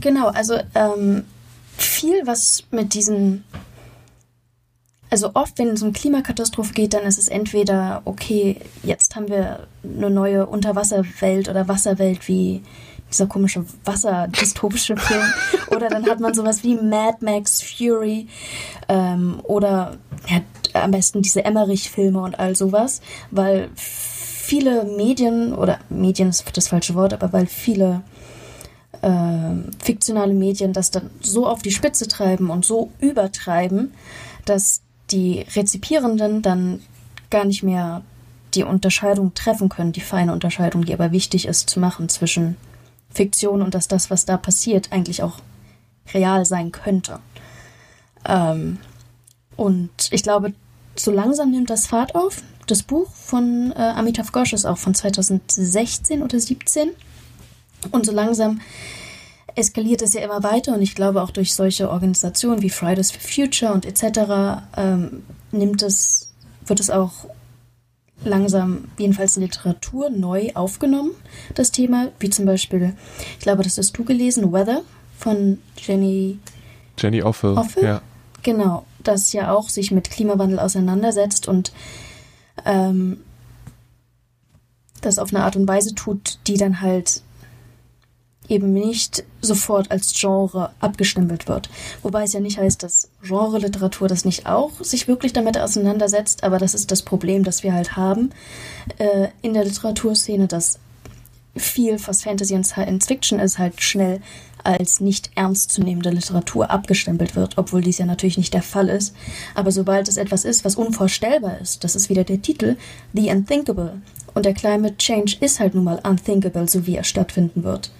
[0.00, 1.24] Genau, also ähm,
[1.82, 3.44] viel, was mit diesen
[5.10, 9.66] also oft, wenn es um Klimakatastrophe geht, dann ist es entweder, okay, jetzt haben wir
[9.82, 12.62] eine neue Unterwasserwelt oder Wasserwelt wie
[13.10, 15.22] dieser komische wasserdystopische Film.
[15.70, 18.28] oder dann hat man sowas wie Mad Max Fury
[18.88, 19.96] ähm, oder
[20.28, 20.40] ja,
[20.80, 23.00] am besten diese Emmerich-Filme und all sowas,
[23.32, 28.02] weil viele Medien, oder Medien ist das falsche Wort, aber weil viele
[29.02, 33.92] äh, fiktionale Medien das dann so auf die Spitze treiben und so übertreiben,
[34.44, 36.80] dass die Rezipierenden dann
[37.30, 38.02] gar nicht mehr
[38.54, 42.56] die Unterscheidung treffen können, die feine Unterscheidung, die aber wichtig ist zu machen zwischen
[43.10, 45.38] Fiktion und dass das, was da passiert, eigentlich auch
[46.12, 47.20] real sein könnte.
[48.26, 48.78] Ähm,
[49.56, 50.52] und ich glaube,
[50.96, 52.42] so langsam nimmt das Fahrt auf.
[52.66, 56.90] Das Buch von äh, Amitav Ghosh ist auch von 2016 oder 17.
[57.90, 58.60] Und so langsam
[59.56, 63.20] eskaliert es ja immer weiter und ich glaube auch durch solche Organisationen wie Fridays for
[63.20, 64.62] Future und etc.
[64.76, 66.32] Ähm, nimmt es,
[66.66, 67.12] wird es auch
[68.24, 71.12] langsam, jedenfalls in Literatur, neu aufgenommen,
[71.54, 72.94] das Thema, wie zum Beispiel,
[73.38, 74.82] ich glaube, das hast du gelesen, Weather
[75.18, 76.38] von Jenny
[76.98, 77.82] Jenny Offel, Offel?
[77.82, 78.02] ja.
[78.42, 81.72] Genau, das ja auch sich mit Klimawandel auseinandersetzt und
[82.64, 83.20] ähm,
[85.00, 87.22] das auf eine Art und Weise tut, die dann halt
[88.50, 91.70] eben nicht sofort als Genre abgestempelt wird.
[92.02, 96.58] Wobei es ja nicht heißt, dass Genre-Literatur das nicht auch sich wirklich damit auseinandersetzt, aber
[96.58, 98.30] das ist das Problem, das wir halt haben
[98.98, 100.78] äh, in der Literaturszene, dass
[101.56, 104.20] viel, was Fantasy und Science Fiction ist, halt schnell
[104.62, 109.14] als nicht ernstzunehmende Literatur abgestempelt wird, obwohl dies ja natürlich nicht der Fall ist.
[109.54, 112.76] Aber sobald es etwas ist, was unvorstellbar ist, das ist wieder der Titel,
[113.14, 114.02] The Unthinkable.
[114.34, 117.90] Und der Climate Change ist halt nun mal unthinkable, so wie er stattfinden wird.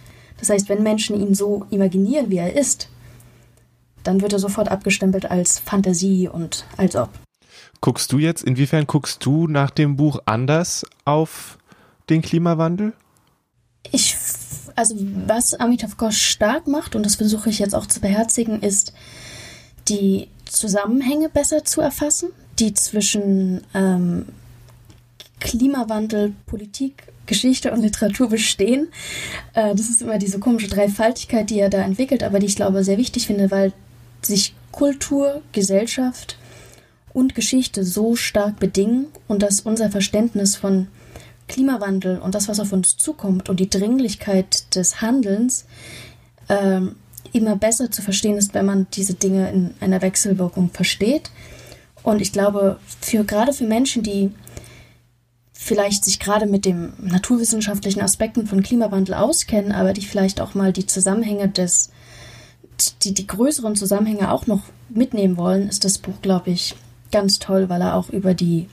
[0.41, 2.89] Das heißt, wenn Menschen ihn so imaginieren, wie er ist,
[4.03, 7.11] dann wird er sofort abgestempelt als Fantasie und als ob.
[7.81, 11.59] Guckst du jetzt, inwiefern guckst du nach dem Buch anders auf
[12.09, 12.93] den Klimawandel?
[13.91, 14.17] Ich,
[14.77, 18.93] also was Amitav Ghosh stark macht, und das versuche ich jetzt auch zu beherzigen, ist
[19.89, 24.27] die Zusammenhänge besser zu erfassen, die zwischen ähm,
[25.41, 28.89] Klimawandel, Politik, Geschichte und Literatur bestehen.
[29.55, 32.85] Äh, das ist immer diese komische Dreifaltigkeit, die er da entwickelt, aber die ich glaube
[32.85, 33.73] sehr wichtig finde, weil
[34.21, 36.37] sich Kultur, Gesellschaft
[37.15, 40.89] und Geschichte so stark bedingen und dass unser Verständnis von
[41.49, 45.65] Klimawandel und das, was auf uns zukommt und die Dringlichkeit des Handelns
[46.49, 46.81] äh,
[47.33, 51.31] immer besser zu verstehen ist, wenn man diese Dinge in einer Wechselwirkung versteht.
[52.03, 54.31] Und ich glaube, für gerade für Menschen, die
[55.63, 60.73] vielleicht sich gerade mit den naturwissenschaftlichen Aspekten von Klimawandel auskennen, aber die vielleicht auch mal
[60.73, 61.91] die Zusammenhänge des,
[63.03, 66.77] die, die größeren Zusammenhänge auch noch mitnehmen wollen, ist das Buch, glaube ich,
[67.13, 68.71] ganz toll, weil er auch über die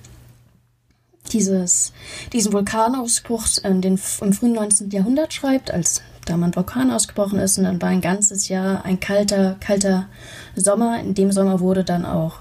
[1.34, 1.92] dieses,
[2.32, 4.90] diesen Vulkanausbruch in den, im frühen 19.
[4.90, 9.02] Jahrhundert schreibt, als da man Vulkan ausgebrochen ist und dann war ein ganzes Jahr ein
[9.02, 10.08] kalter, kalter
[10.56, 11.02] Sommer.
[11.02, 12.40] In dem Sommer wurde dann auch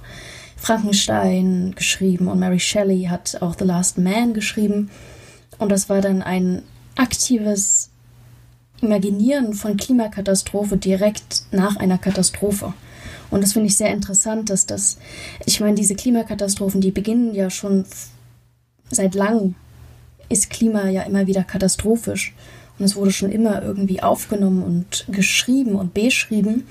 [0.56, 4.90] Frankenstein geschrieben und Mary Shelley hat auch The Last Man geschrieben.
[5.58, 6.62] Und das war dann ein
[6.96, 7.90] aktives
[8.82, 12.74] Imaginieren von Klimakatastrophe direkt nach einer Katastrophe.
[13.30, 14.98] Und das finde ich sehr interessant, dass das,
[15.46, 17.84] ich meine, diese Klimakatastrophen, die beginnen ja schon
[18.90, 19.54] seit langem,
[20.28, 22.34] ist Klima ja immer wieder katastrophisch.
[22.78, 26.66] Und es wurde schon immer irgendwie aufgenommen und geschrieben und beschrieben.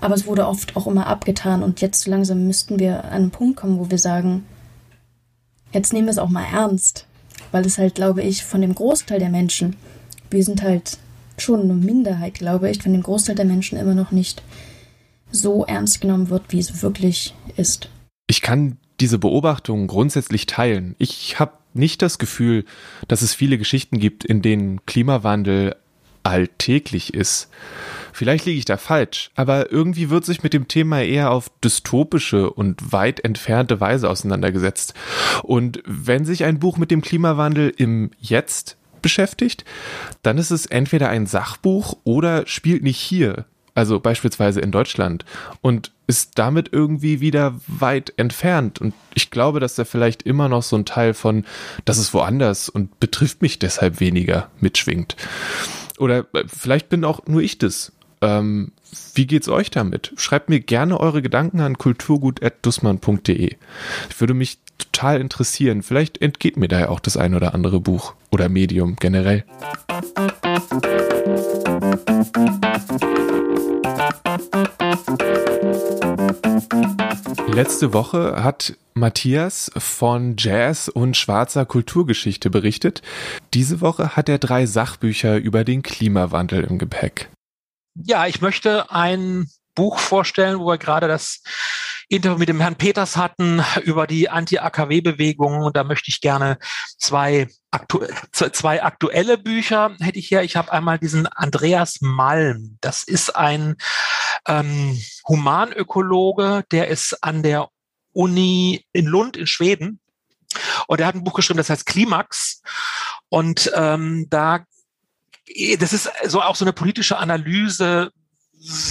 [0.00, 3.56] Aber es wurde oft auch immer abgetan und jetzt langsam müssten wir an einen Punkt
[3.56, 4.44] kommen, wo wir sagen,
[5.72, 7.06] jetzt nehmen wir es auch mal ernst.
[7.52, 9.76] Weil es halt, glaube ich, von dem Großteil der Menschen,
[10.30, 10.98] wir sind halt
[11.36, 14.42] schon eine Minderheit, glaube ich, von dem Großteil der Menschen immer noch nicht
[15.32, 17.88] so ernst genommen wird, wie es wirklich ist.
[18.26, 20.94] Ich kann diese Beobachtung grundsätzlich teilen.
[20.98, 22.64] Ich habe nicht das Gefühl,
[23.08, 25.76] dass es viele Geschichten gibt, in denen Klimawandel
[26.22, 27.48] alltäglich ist.
[28.12, 32.50] Vielleicht liege ich da falsch, aber irgendwie wird sich mit dem Thema eher auf dystopische
[32.50, 34.94] und weit entfernte Weise auseinandergesetzt.
[35.42, 39.64] Und wenn sich ein Buch mit dem Klimawandel im Jetzt beschäftigt,
[40.22, 45.24] dann ist es entweder ein Sachbuch oder spielt nicht hier, also beispielsweise in Deutschland,
[45.62, 48.80] und ist damit irgendwie wieder weit entfernt.
[48.80, 51.44] Und ich glaube, dass da vielleicht immer noch so ein Teil von,
[51.84, 55.16] das ist woanders und betrifft mich deshalb weniger mitschwingt.
[56.00, 57.92] Oder äh, vielleicht bin auch nur ich das.
[58.22, 58.72] Ähm,
[59.14, 60.12] wie geht's euch damit?
[60.16, 63.56] Schreibt mir gerne eure Gedanken an kulturgut.dussmann.de.
[64.08, 65.82] Ich würde mich total interessieren.
[65.82, 69.44] Vielleicht entgeht mir da ja auch das ein oder andere Buch oder Medium generell.
[77.52, 83.02] Letzte Woche hat Matthias von Jazz und schwarzer Kulturgeschichte berichtet.
[83.54, 87.28] Diese Woche hat er drei Sachbücher über den Klimawandel im Gepäck.
[87.94, 91.42] Ja, ich möchte ein Buch vorstellen, wo wir gerade das
[92.08, 95.62] Interview mit dem Herrn Peters hatten über die Anti-AKW-Bewegung.
[95.62, 96.58] Und da möchte ich gerne
[96.98, 98.00] zwei, aktu
[98.32, 100.42] zwei aktuelle Bücher hätte ich hier.
[100.42, 102.78] Ich habe einmal diesen Andreas Malm.
[102.80, 103.76] Das ist ein
[104.46, 107.68] ähm, Humanökologe, der ist an der
[108.12, 110.00] Uni in Lund in Schweden.
[110.86, 112.62] Und er hat ein Buch geschrieben, das heißt Klimax.
[113.28, 114.64] Und ähm, da
[115.78, 118.12] das ist so auch so eine politische Analyse,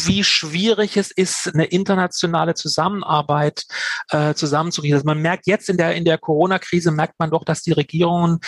[0.06, 3.66] wie schwierig es ist, eine internationale Zusammenarbeit
[4.10, 4.96] äh, zusammenzukriegen.
[4.96, 8.40] Also man merkt jetzt in der in der Corona-Krise merkt man doch, dass die Regierungen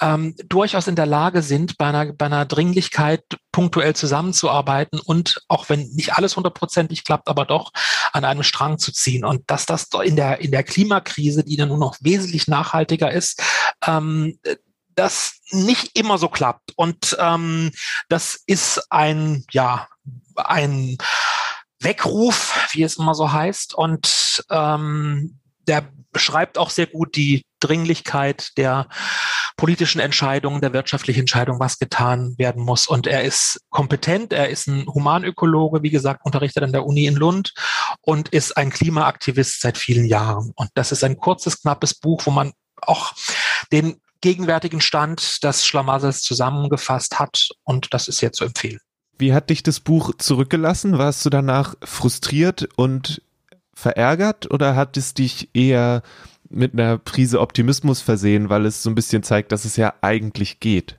[0.00, 5.68] ähm, durchaus in der Lage sind, bei einer, bei einer Dringlichkeit punktuell zusammenzuarbeiten und auch
[5.68, 7.72] wenn nicht alles hundertprozentig klappt, aber doch
[8.12, 9.24] an einem Strang zu ziehen.
[9.24, 13.42] Und dass das in der in der Klimakrise, die dann nur noch wesentlich nachhaltiger ist,
[13.86, 14.38] ähm,
[14.94, 16.72] das nicht immer so klappt.
[16.76, 17.70] Und ähm,
[18.08, 19.88] das ist ein, ja,
[20.36, 20.98] ein
[21.80, 23.74] Weckruf, wie es immer so heißt.
[23.74, 28.88] Und ähm, der beschreibt auch sehr gut die Dringlichkeit der
[29.56, 32.86] politischen Entscheidungen, der wirtschaftlichen Entscheidungen, was getan werden muss.
[32.86, 37.14] Und er ist kompetent, er ist ein Humanökologe, wie gesagt, unterrichtet an der Uni in
[37.14, 37.54] Lund
[38.00, 40.52] und ist ein Klimaaktivist seit vielen Jahren.
[40.56, 43.12] Und das ist ein kurzes, knappes Buch, wo man auch
[43.72, 47.50] den gegenwärtigen Stand des Schlamassels zusammengefasst hat.
[47.62, 48.80] Und das ist jetzt zu empfehlen.
[49.18, 50.98] Wie hat dich das Buch zurückgelassen?
[50.98, 53.22] Warst du danach frustriert und
[53.74, 56.02] verärgert oder hat es dich eher
[56.54, 60.60] mit einer Prise Optimismus versehen, weil es so ein bisschen zeigt, dass es ja eigentlich
[60.60, 60.98] geht?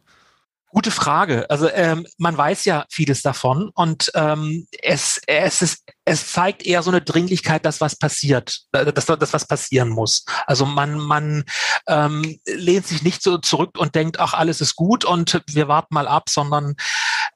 [0.76, 1.50] Gute Frage.
[1.50, 6.84] Also ähm, man weiß ja vieles davon und ähm, es, es, ist, es zeigt eher
[6.84, 10.26] so eine Dringlichkeit, dass was passiert, äh, dass, dass was passieren muss.
[10.48, 11.46] Also man, man
[11.88, 15.94] ähm, lehnt sich nicht so zurück und denkt, ach, alles ist gut und wir warten
[15.94, 16.76] mal ab, sondern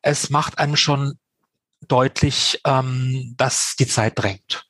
[0.02, 1.18] es macht einem schon
[1.88, 4.69] deutlich, ähm, dass die Zeit drängt.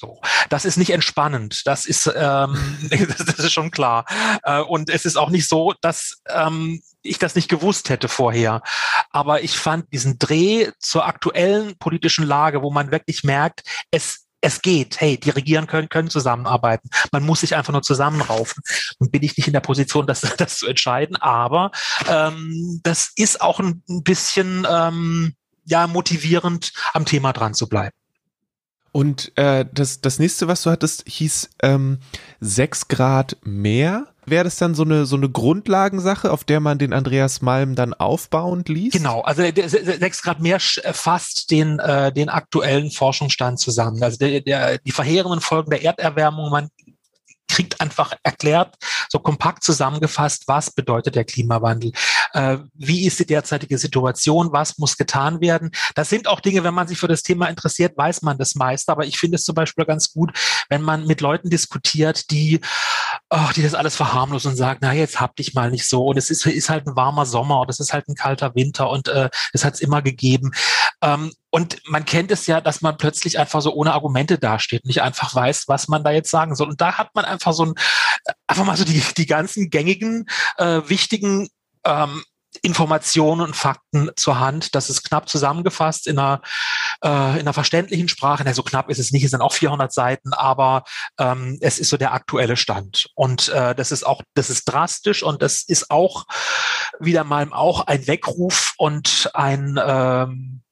[0.00, 1.66] So, das ist nicht entspannend.
[1.66, 4.06] Das ist, ähm, das ist schon klar.
[4.44, 8.62] Äh, und es ist auch nicht so, dass ähm, ich das nicht gewusst hätte vorher.
[9.10, 14.62] Aber ich fand diesen Dreh zur aktuellen politischen Lage, wo man wirklich merkt, es es
[14.62, 16.88] geht, hey, die Regieren können, können zusammenarbeiten.
[17.12, 18.62] Man muss sich einfach nur zusammenraufen.
[18.98, 21.72] Nun bin ich nicht in der Position, das, das zu entscheiden, aber
[22.08, 25.34] ähm, das ist auch ein, bisschen ähm,
[25.66, 27.94] ja motivierend, am Thema dran zu bleiben.
[28.92, 31.98] Und äh, das, das nächste, was du hattest, hieß ähm,
[32.40, 34.06] 6 Grad mehr.
[34.26, 37.94] Wäre das dann so eine, so eine Grundlagensache, auf der man den Andreas Malm dann
[37.94, 38.92] aufbauend liest?
[38.92, 44.02] Genau, also 6 Grad mehr fasst den, äh, den aktuellen Forschungsstand zusammen.
[44.02, 46.68] Also der, der, die verheerenden Folgen der Erderwärmung, man
[47.50, 48.76] kriegt einfach erklärt,
[49.08, 51.92] so kompakt zusammengefasst, was bedeutet der Klimawandel,
[52.32, 55.70] äh, wie ist die derzeitige Situation, was muss getan werden.
[55.94, 58.88] Das sind auch Dinge, wenn man sich für das Thema interessiert, weiß man das meist.
[58.88, 60.32] Aber ich finde es zum Beispiel ganz gut,
[60.68, 62.60] wenn man mit Leuten diskutiert, die,
[63.28, 66.16] oh, die das alles verharmlosen und sagen, na jetzt hab dich mal nicht so und
[66.16, 69.08] es ist, ist halt ein warmer Sommer und es ist halt ein kalter Winter und
[69.08, 70.52] äh, es hat es immer gegeben.
[71.02, 75.02] Ähm, und man kennt es ja, dass man plötzlich einfach so ohne Argumente dasteht, nicht
[75.02, 76.68] einfach weiß, was man da jetzt sagen soll.
[76.68, 77.74] Und da hat man einfach so ein,
[78.46, 80.26] einfach mal so die, die ganzen gängigen,
[80.58, 81.48] äh, wichtigen
[81.84, 82.24] ähm,
[82.62, 84.74] Informationen und Fakten zur Hand.
[84.74, 86.42] Das ist knapp zusammengefasst in einer,
[87.04, 88.42] äh, in einer verständlichen Sprache.
[88.44, 90.84] Na, so knapp ist es nicht, es sind auch 400 Seiten, aber
[91.18, 93.08] ähm, es ist so der aktuelle Stand.
[93.14, 96.26] Und äh, das ist auch, das ist drastisch und das ist auch
[96.98, 100.62] wieder mal auch ein Weckruf und ein ähm,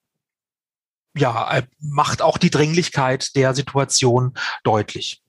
[1.16, 5.22] ja, macht auch die Dringlichkeit der Situation deutlich.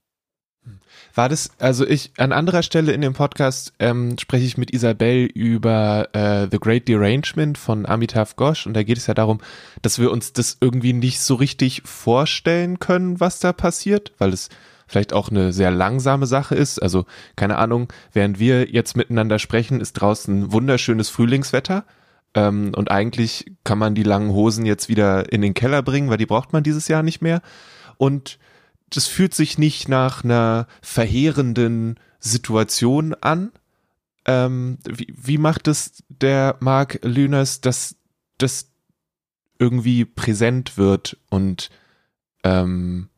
[1.19, 5.25] War das, also ich, an anderer Stelle in dem Podcast ähm, spreche ich mit Isabel
[5.25, 9.41] über äh, The Great Derangement von Amitav Ghosh und da geht es ja darum,
[9.81, 14.47] dass wir uns das irgendwie nicht so richtig vorstellen können, was da passiert, weil es
[14.87, 16.81] vielleicht auch eine sehr langsame Sache ist.
[16.81, 17.05] Also
[17.35, 21.83] keine Ahnung, während wir jetzt miteinander sprechen, ist draußen wunderschönes Frühlingswetter.
[22.33, 26.15] Ähm, und eigentlich kann man die langen Hosen jetzt wieder in den Keller bringen, weil
[26.15, 27.41] die braucht man dieses Jahr nicht mehr.
[27.97, 28.39] Und
[28.89, 33.51] das fühlt sich nicht nach einer verheerenden Situation an.
[34.25, 37.95] Ähm, wie, wie macht es der Mark Lüners, dass
[38.37, 38.71] das
[39.57, 41.69] irgendwie präsent wird und
[42.43, 43.09] ähm,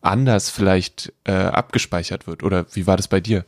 [0.00, 2.42] anders vielleicht äh, abgespeichert wird?
[2.42, 3.44] Oder wie war das bei dir?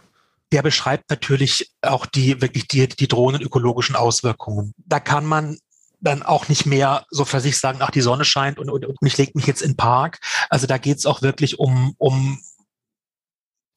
[0.52, 4.74] Der beschreibt natürlich auch die wirklich die, die drohenden ökologischen Auswirkungen.
[4.78, 5.58] Da kann man
[6.00, 8.96] dann auch nicht mehr so für sich sagen, ach, die Sonne scheint und, und, und
[9.02, 10.18] ich lege mich jetzt in den Park.
[10.48, 12.40] Also da geht's auch wirklich um, um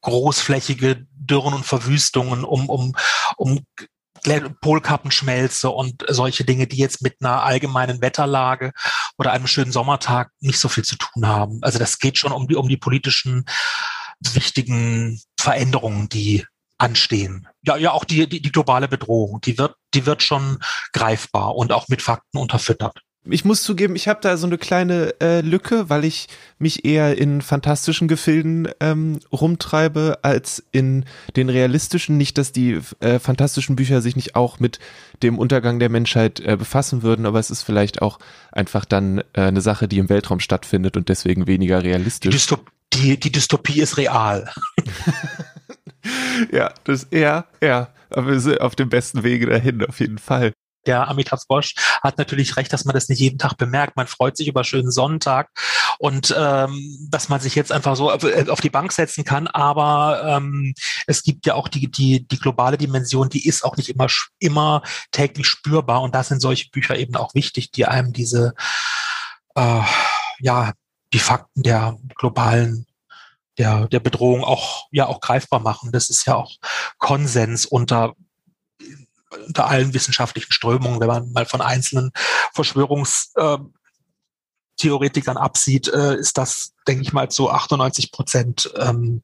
[0.01, 2.95] großflächige Dürren und Verwüstungen, um, um,
[3.38, 3.65] um
[4.61, 8.71] Polkappenschmelze und solche Dinge, die jetzt mit einer allgemeinen Wetterlage
[9.17, 11.59] oder einem schönen Sommertag nicht so viel zu tun haben.
[11.61, 13.45] Also das geht schon um die, um die politischen
[14.19, 16.45] wichtigen Veränderungen, die
[16.84, 17.47] anstehen.
[17.63, 20.59] Ja, ja, auch die, die, die globale Bedrohung, die wird, die wird schon
[20.91, 22.99] greifbar und auch mit Fakten unterfüttert.
[23.25, 26.27] Ich muss zugeben, ich habe da so eine kleine äh, Lücke, weil ich
[26.57, 31.05] mich eher in fantastischen Gefilden ähm, rumtreibe als in
[31.38, 32.17] den realistischen.
[32.17, 34.79] Nicht, dass die äh, fantastischen Bücher sich nicht auch mit
[35.21, 38.19] dem Untergang der Menschheit äh, befassen würden, aber es ist vielleicht auch
[38.51, 42.29] einfach dann äh, eine Sache, die im Weltraum stattfindet und deswegen weniger realistisch.
[42.29, 44.51] Die, Dystop die, die Dystopie ist real.
[46.51, 47.89] ja, das ja, ja.
[48.10, 50.54] Aber wir sind auf dem besten Wege dahin, auf jeden Fall
[50.86, 53.95] der Amitav Bosch hat natürlich recht, dass man das nicht jeden Tag bemerkt.
[53.95, 55.49] Man freut sich über schönen Sonntag
[55.99, 59.47] und ähm, dass man sich jetzt einfach so auf die Bank setzen kann.
[59.47, 60.74] Aber ähm,
[61.08, 64.08] es gibt ja auch die, die, die globale Dimension, die ist auch nicht immer,
[64.39, 64.82] immer
[65.12, 66.01] täglich spürbar.
[66.01, 68.54] Und da sind solche Bücher eben auch wichtig, die einem diese,
[69.56, 69.82] äh,
[70.39, 70.74] ja,
[71.14, 72.86] die Fakten der globalen
[73.58, 75.91] der, der Bedrohung auch, ja, auch greifbar machen.
[75.91, 76.51] Das ist ja auch
[76.97, 78.16] Konsens unter
[79.47, 82.12] unter allen wissenschaftlichen Strömungen, wenn man mal von einzelnen
[82.54, 89.24] Verschwörungstheoretikern absieht, äh, ist das, denke ich mal, zu 98 Prozent ähm,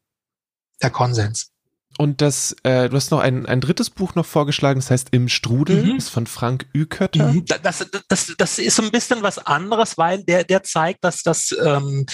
[0.82, 1.52] der Konsens.
[1.98, 5.28] Und das, äh, du hast noch ein, ein drittes Buch noch vorgeschlagen, das heißt Im
[5.28, 5.98] Strudel, mhm.
[5.98, 7.34] ist von Frank Ükötter.
[7.34, 7.44] Mhm.
[7.46, 11.54] Das, das, das ist so ein bisschen was anderes, weil der, der zeigt, dass das
[11.62, 12.06] ähm,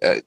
[0.00, 0.22] äh,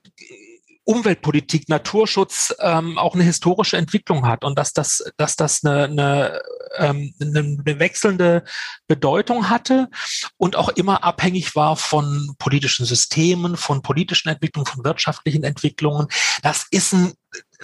[0.84, 6.42] Umweltpolitik, Naturschutz ähm, auch eine historische Entwicklung hat und dass das, dass das eine, eine,
[6.78, 8.44] ähm, eine wechselnde
[8.88, 9.90] Bedeutung hatte
[10.38, 16.08] und auch immer abhängig war von politischen Systemen, von politischen Entwicklungen, von wirtschaftlichen Entwicklungen.
[16.42, 17.14] Das ist ein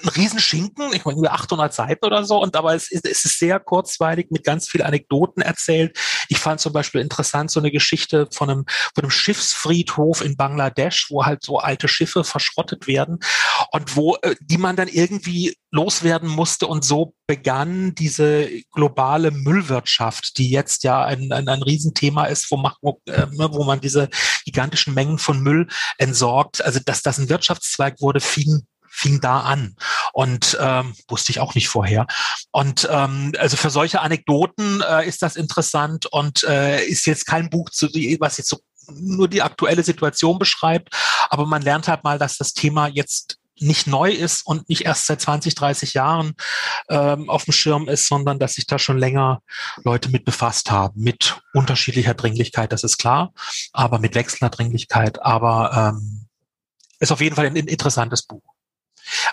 [0.03, 3.59] ein Riesenschinken, ich meine, über 800 Seiten oder so, und dabei ist, ist es sehr
[3.59, 5.97] kurzweilig mit ganz vielen Anekdoten erzählt.
[6.29, 11.07] Ich fand zum Beispiel interessant so eine Geschichte von einem, von einem Schiffsfriedhof in Bangladesch,
[11.09, 13.19] wo halt so alte Schiffe verschrottet werden
[13.71, 20.37] und wo, äh, die man dann irgendwie loswerden musste und so begann diese globale Müllwirtschaft,
[20.37, 24.09] die jetzt ja ein, ein, ein Riesenthema ist, wo, man, wo, äh, wo man diese
[24.45, 25.67] gigantischen Mengen von Müll
[25.97, 26.63] entsorgt.
[26.63, 28.65] Also, dass das ein Wirtschaftszweig wurde, fing
[28.97, 29.75] fing da an
[30.11, 32.07] und ähm, wusste ich auch nicht vorher.
[32.51, 37.49] Und ähm, also für solche Anekdoten äh, ist das interessant und äh, ist jetzt kein
[37.49, 37.87] Buch, zu,
[38.19, 40.95] was jetzt so nur die aktuelle Situation beschreibt,
[41.29, 45.07] aber man lernt halt mal, dass das Thema jetzt nicht neu ist und nicht erst
[45.07, 46.35] seit 20, 30 Jahren
[46.89, 49.41] ähm, auf dem Schirm ist, sondern dass sich da schon länger
[49.83, 53.33] Leute mit befasst haben, mit unterschiedlicher Dringlichkeit, das ist klar,
[53.73, 56.27] aber mit wechselnder Dringlichkeit, aber ähm,
[56.99, 58.56] ist auf jeden Fall ein interessantes Buch.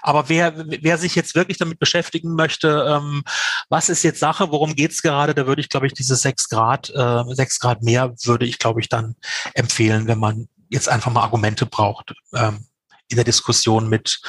[0.03, 3.23] Aber wer, wer sich jetzt wirklich damit beschäftigen möchte, ähm,
[3.69, 6.91] was ist jetzt Sache, worum geht's gerade, da würde ich, glaube ich, diese sechs Grad,
[6.91, 9.17] äh, sechs Grad mehr würde ich, glaube ich, dann
[9.55, 12.15] empfehlen, wenn man jetzt einfach mal Argumente braucht.
[12.35, 12.67] Ähm,
[13.09, 14.21] in der Diskussion mit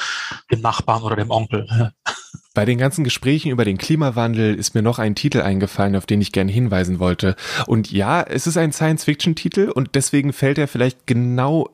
[0.50, 1.92] dem Nachbarn oder dem Onkel.
[2.54, 6.20] Bei den ganzen Gesprächen über den Klimawandel ist mir noch ein Titel eingefallen, auf den
[6.20, 7.36] ich gerne hinweisen wollte.
[7.66, 11.68] Und ja, es ist ein Science-Fiction-Titel und deswegen fällt er vielleicht genau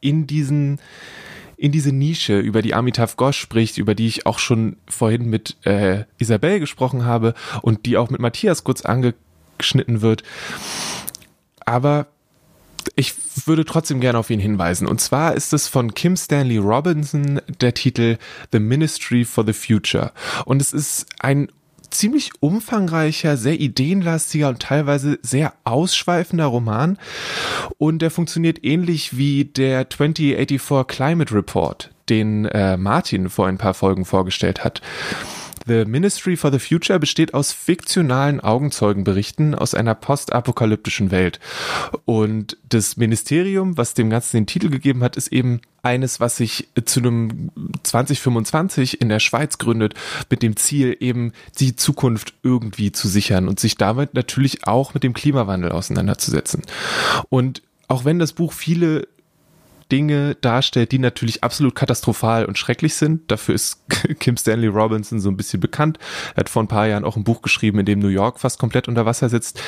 [0.00, 0.80] in diesen
[1.58, 5.56] in diese Nische, über die Amitav Ghosh spricht, über die ich auch schon vorhin mit
[5.66, 10.22] äh, Isabel gesprochen habe und die auch mit Matthias kurz angeschnitten wird.
[11.66, 12.06] Aber
[12.94, 13.14] ich
[13.46, 14.86] würde trotzdem gerne auf ihn hinweisen.
[14.86, 18.18] Und zwar ist es von Kim Stanley Robinson der Titel
[18.52, 20.12] The Ministry for the Future.
[20.44, 21.48] Und es ist ein
[21.90, 26.98] ziemlich umfangreicher, sehr ideenlastiger und teilweise sehr ausschweifender Roman.
[27.78, 33.74] Und der funktioniert ähnlich wie der 2084 Climate Report, den äh, Martin vor ein paar
[33.74, 34.80] Folgen vorgestellt hat.
[35.68, 41.40] The Ministry for the Future besteht aus fiktionalen Augenzeugenberichten aus einer postapokalyptischen Welt.
[42.06, 46.68] Und das Ministerium, was dem Ganzen den Titel gegeben hat, ist eben eines, was sich
[46.86, 47.50] zu einem
[47.82, 49.92] 2025 in der Schweiz gründet,
[50.30, 55.02] mit dem Ziel eben die Zukunft irgendwie zu sichern und sich damit natürlich auch mit
[55.02, 56.62] dem Klimawandel auseinanderzusetzen.
[57.28, 59.06] Und auch wenn das Buch viele
[59.90, 63.30] Dinge darstellt, die natürlich absolut katastrophal und schrecklich sind.
[63.30, 63.80] Dafür ist
[64.20, 65.98] Kim Stanley Robinson so ein bisschen bekannt.
[66.34, 68.58] Er hat vor ein paar Jahren auch ein Buch geschrieben, in dem New York fast
[68.58, 69.60] komplett unter Wasser sitzt.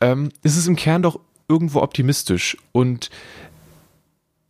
[0.00, 3.10] Ähm, es ist im Kern doch irgendwo optimistisch und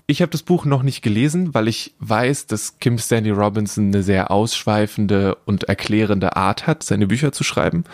[0.07, 4.03] ich habe das Buch noch nicht gelesen, weil ich weiß, dass Kim Stanley Robinson eine
[4.03, 7.85] sehr ausschweifende und erklärende Art hat, seine Bücher zu schreiben.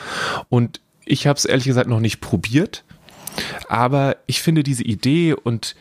[0.48, 2.84] Und ich habe es ehrlich gesagt noch nicht probiert.
[3.68, 5.76] Aber ich finde diese Idee und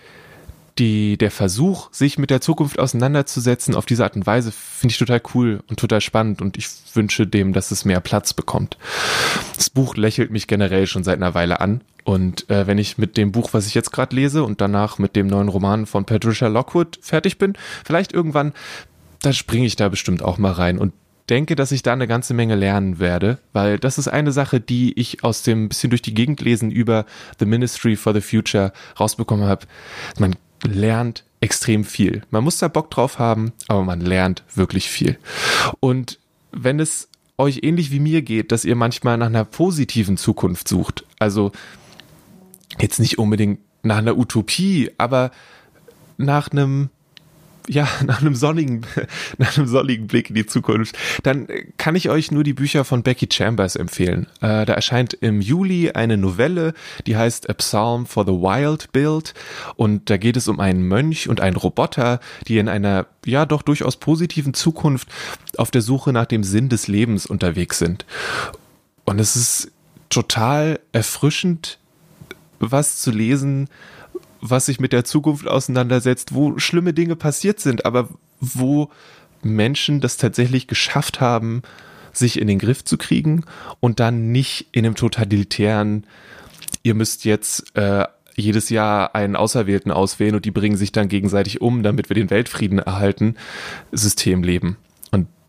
[0.80, 4.98] die, der Versuch, sich mit der Zukunft auseinanderzusetzen auf diese Art und Weise, finde ich
[4.98, 8.78] total cool und total spannend und ich wünsche dem, dass es mehr Platz bekommt.
[9.56, 13.18] Das Buch lächelt mich generell schon seit einer Weile an und äh, wenn ich mit
[13.18, 16.48] dem Buch, was ich jetzt gerade lese und danach mit dem neuen Roman von Patricia
[16.48, 17.54] Lockwood fertig bin,
[17.84, 18.54] vielleicht irgendwann,
[19.22, 20.94] da springe ich da bestimmt auch mal rein und
[21.30, 24.98] denke, dass ich da eine ganze Menge lernen werde, weil das ist eine Sache, die
[25.00, 27.06] ich aus dem bisschen durch die Gegend lesen über
[27.38, 29.68] The Ministry for the Future rausbekommen habe.
[30.18, 32.24] Man lernt extrem viel.
[32.32, 35.18] Man muss da Bock drauf haben, aber man lernt wirklich viel.
[35.80, 36.20] Und
[36.52, 41.06] wenn es euch ähnlich wie mir geht, dass ihr manchmal nach einer positiven Zukunft sucht,
[41.20, 41.52] also
[42.80, 45.32] jetzt nicht unbedingt nach einer Utopie, aber
[46.18, 46.90] nach einem
[47.70, 48.82] ja, nach einem sonnigen,
[49.38, 51.48] nach einem sonnigen Blick in die Zukunft, dann
[51.78, 54.28] kann ich euch nur die Bücher von Becky Chambers empfehlen.
[54.42, 56.74] Äh, da erscheint im Juli eine Novelle,
[57.06, 59.34] die heißt A Psalm for the Wild Build
[59.76, 63.62] und da geht es um einen Mönch und einen Roboter, die in einer, ja, doch
[63.62, 65.08] durchaus positiven Zukunft
[65.58, 68.06] auf der Suche nach dem Sinn des Lebens unterwegs sind.
[69.06, 69.72] Und es ist
[70.10, 71.80] total erfrischend,
[72.60, 73.70] was zu lesen,
[74.42, 78.10] was sich mit der Zukunft auseinandersetzt, wo schlimme Dinge passiert sind, aber
[78.40, 78.90] wo
[79.42, 81.62] Menschen das tatsächlich geschafft haben,
[82.12, 83.46] sich in den Griff zu kriegen
[83.80, 86.06] und dann nicht in einem totalitären,
[86.84, 91.62] ihr müsst jetzt äh, jedes Jahr einen Auserwählten auswählen und die bringen sich dann gegenseitig
[91.62, 93.36] um, damit wir den Weltfrieden erhalten,
[93.92, 94.78] System leben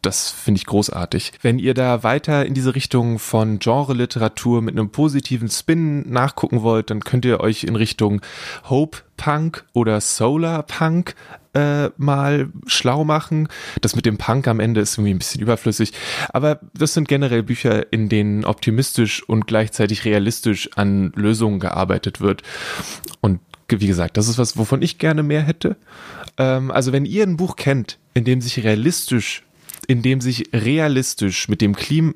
[0.03, 1.33] das finde ich großartig.
[1.43, 6.91] Wenn ihr da weiter in diese Richtung von Genre-Literatur mit einem positiven Spin nachgucken wollt,
[6.91, 8.21] dann könnt ihr euch in Richtung
[8.69, 11.15] Hope Punk oder Solar Punk
[11.53, 13.49] äh, mal schlau machen.
[13.81, 15.93] Das mit dem Punk am Ende ist irgendwie ein bisschen überflüssig.
[16.31, 22.43] Aber das sind generell Bücher, in denen optimistisch und gleichzeitig realistisch an Lösungen gearbeitet wird.
[23.21, 25.77] Und wie gesagt, das ist was, wovon ich gerne mehr hätte.
[26.39, 29.45] Ähm, also wenn ihr ein Buch kennt, in dem sich realistisch
[29.91, 32.12] in dem sich realistisch mit dem Klima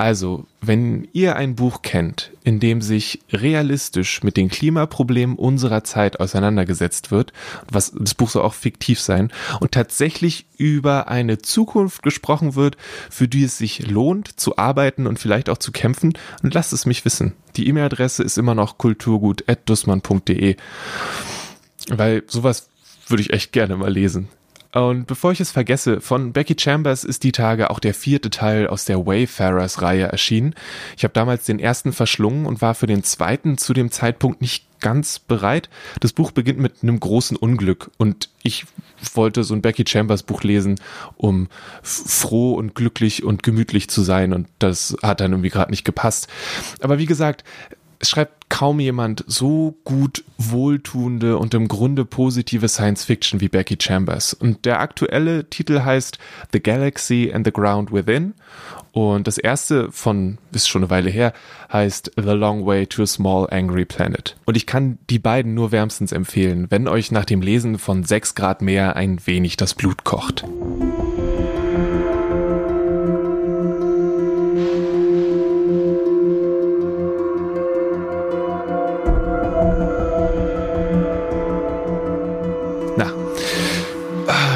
[0.00, 6.20] also, wenn ihr ein Buch kennt, in dem sich realistisch mit den Klimaproblemen unserer Zeit
[6.20, 7.34] auseinandergesetzt wird,
[7.70, 9.30] was das Buch soll auch fiktiv sein,
[9.60, 12.78] und tatsächlich über eine Zukunft gesprochen wird,
[13.10, 16.86] für die es sich lohnt zu arbeiten und vielleicht auch zu kämpfen, dann lasst es
[16.86, 17.34] mich wissen.
[17.56, 20.56] Die E-Mail-Adresse ist immer noch kulturgut.dussmann.de,
[21.88, 22.70] weil sowas
[23.06, 24.30] würde ich echt gerne mal lesen.
[24.72, 28.68] Und bevor ich es vergesse, von Becky Chambers ist die Tage auch der vierte Teil
[28.68, 30.54] aus der Wayfarers-Reihe erschienen.
[30.96, 34.66] Ich habe damals den ersten verschlungen und war für den zweiten zu dem Zeitpunkt nicht
[34.80, 35.68] ganz bereit.
[36.00, 38.64] Das Buch beginnt mit einem großen Unglück und ich
[39.14, 40.80] wollte so ein Becky Chambers Buch lesen,
[41.16, 41.48] um
[41.82, 46.28] froh und glücklich und gemütlich zu sein und das hat dann irgendwie gerade nicht gepasst.
[46.80, 47.44] Aber wie gesagt,
[48.00, 53.76] es schreibt kaum jemand so gut wohltuende und im Grunde positive Science Fiction wie Becky
[53.80, 54.32] Chambers.
[54.32, 56.18] Und der aktuelle Titel heißt
[56.52, 58.34] The Galaxy and the Ground Within.
[58.92, 61.32] Und das erste von, ist schon eine Weile her,
[61.72, 64.36] heißt The Long Way to a Small Angry Planet.
[64.46, 68.34] Und ich kann die beiden nur wärmstens empfehlen, wenn euch nach dem Lesen von 6
[68.34, 70.44] Grad mehr ein wenig das Blut kocht.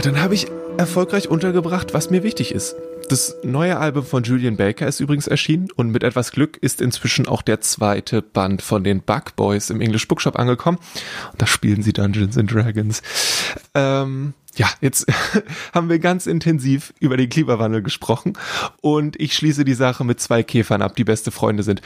[0.04, 0.46] Dann habe ich
[0.76, 2.76] erfolgreich untergebracht, was mir wichtig ist.
[3.08, 7.26] Das neue Album von Julian Baker ist übrigens erschienen und mit etwas Glück ist inzwischen
[7.26, 10.78] auch der zweite Band von den Bug Boys im English Bookshop angekommen.
[11.32, 13.02] Und da spielen sie Dungeons and Dragons.
[13.74, 15.06] Ähm, ja, jetzt
[15.72, 18.34] haben wir ganz intensiv über den Klimawandel gesprochen
[18.82, 21.80] und ich schließe die Sache mit zwei Käfern ab, die beste Freunde sind.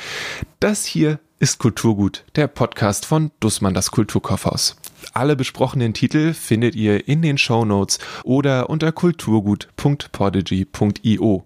[0.61, 4.77] Das hier ist Kulturgut, der Podcast von Dussmann das Kulturkaufhaus.
[5.13, 11.45] Alle besprochenen Titel findet ihr in den Show Notes oder unter kulturgut.podigy.io.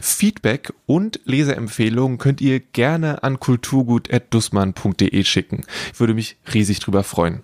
[0.00, 5.64] Feedback und Leseempfehlungen könnt ihr gerne an kulturgut.dussmann.de schicken.
[5.92, 7.42] Ich würde mich riesig drüber freuen.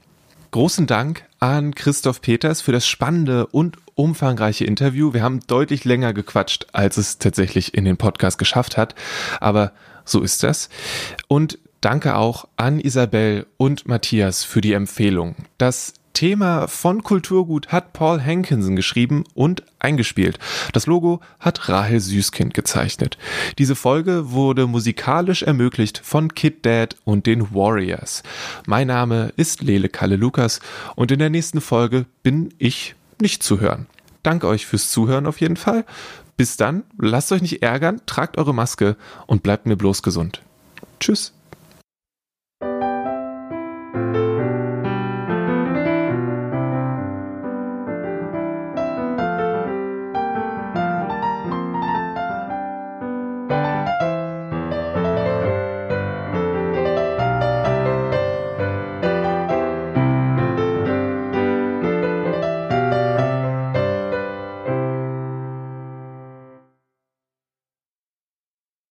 [0.52, 5.12] Großen Dank an Christoph Peters für das spannende und umfangreiche Interview.
[5.12, 8.96] Wir haben deutlich länger gequatscht, als es tatsächlich in den Podcast geschafft hat,
[9.40, 9.72] aber
[10.04, 10.68] so ist das.
[11.28, 15.34] Und Danke auch an Isabel und Matthias für die Empfehlung.
[15.56, 20.38] Das Thema von Kulturgut hat Paul Hankinson geschrieben und eingespielt.
[20.74, 23.16] Das Logo hat Rahel Süßkind gezeichnet.
[23.56, 28.22] Diese Folge wurde musikalisch ermöglicht von Kid Dad und den Warriors.
[28.66, 30.60] Mein Name ist Lele Kalle Lukas
[30.96, 33.86] und in der nächsten Folge bin ich nicht zu hören.
[34.22, 35.86] Danke euch fürs Zuhören auf jeden Fall.
[36.36, 40.42] Bis dann, lasst euch nicht ärgern, tragt eure Maske und bleibt mir bloß gesund.
[40.98, 41.32] Tschüss.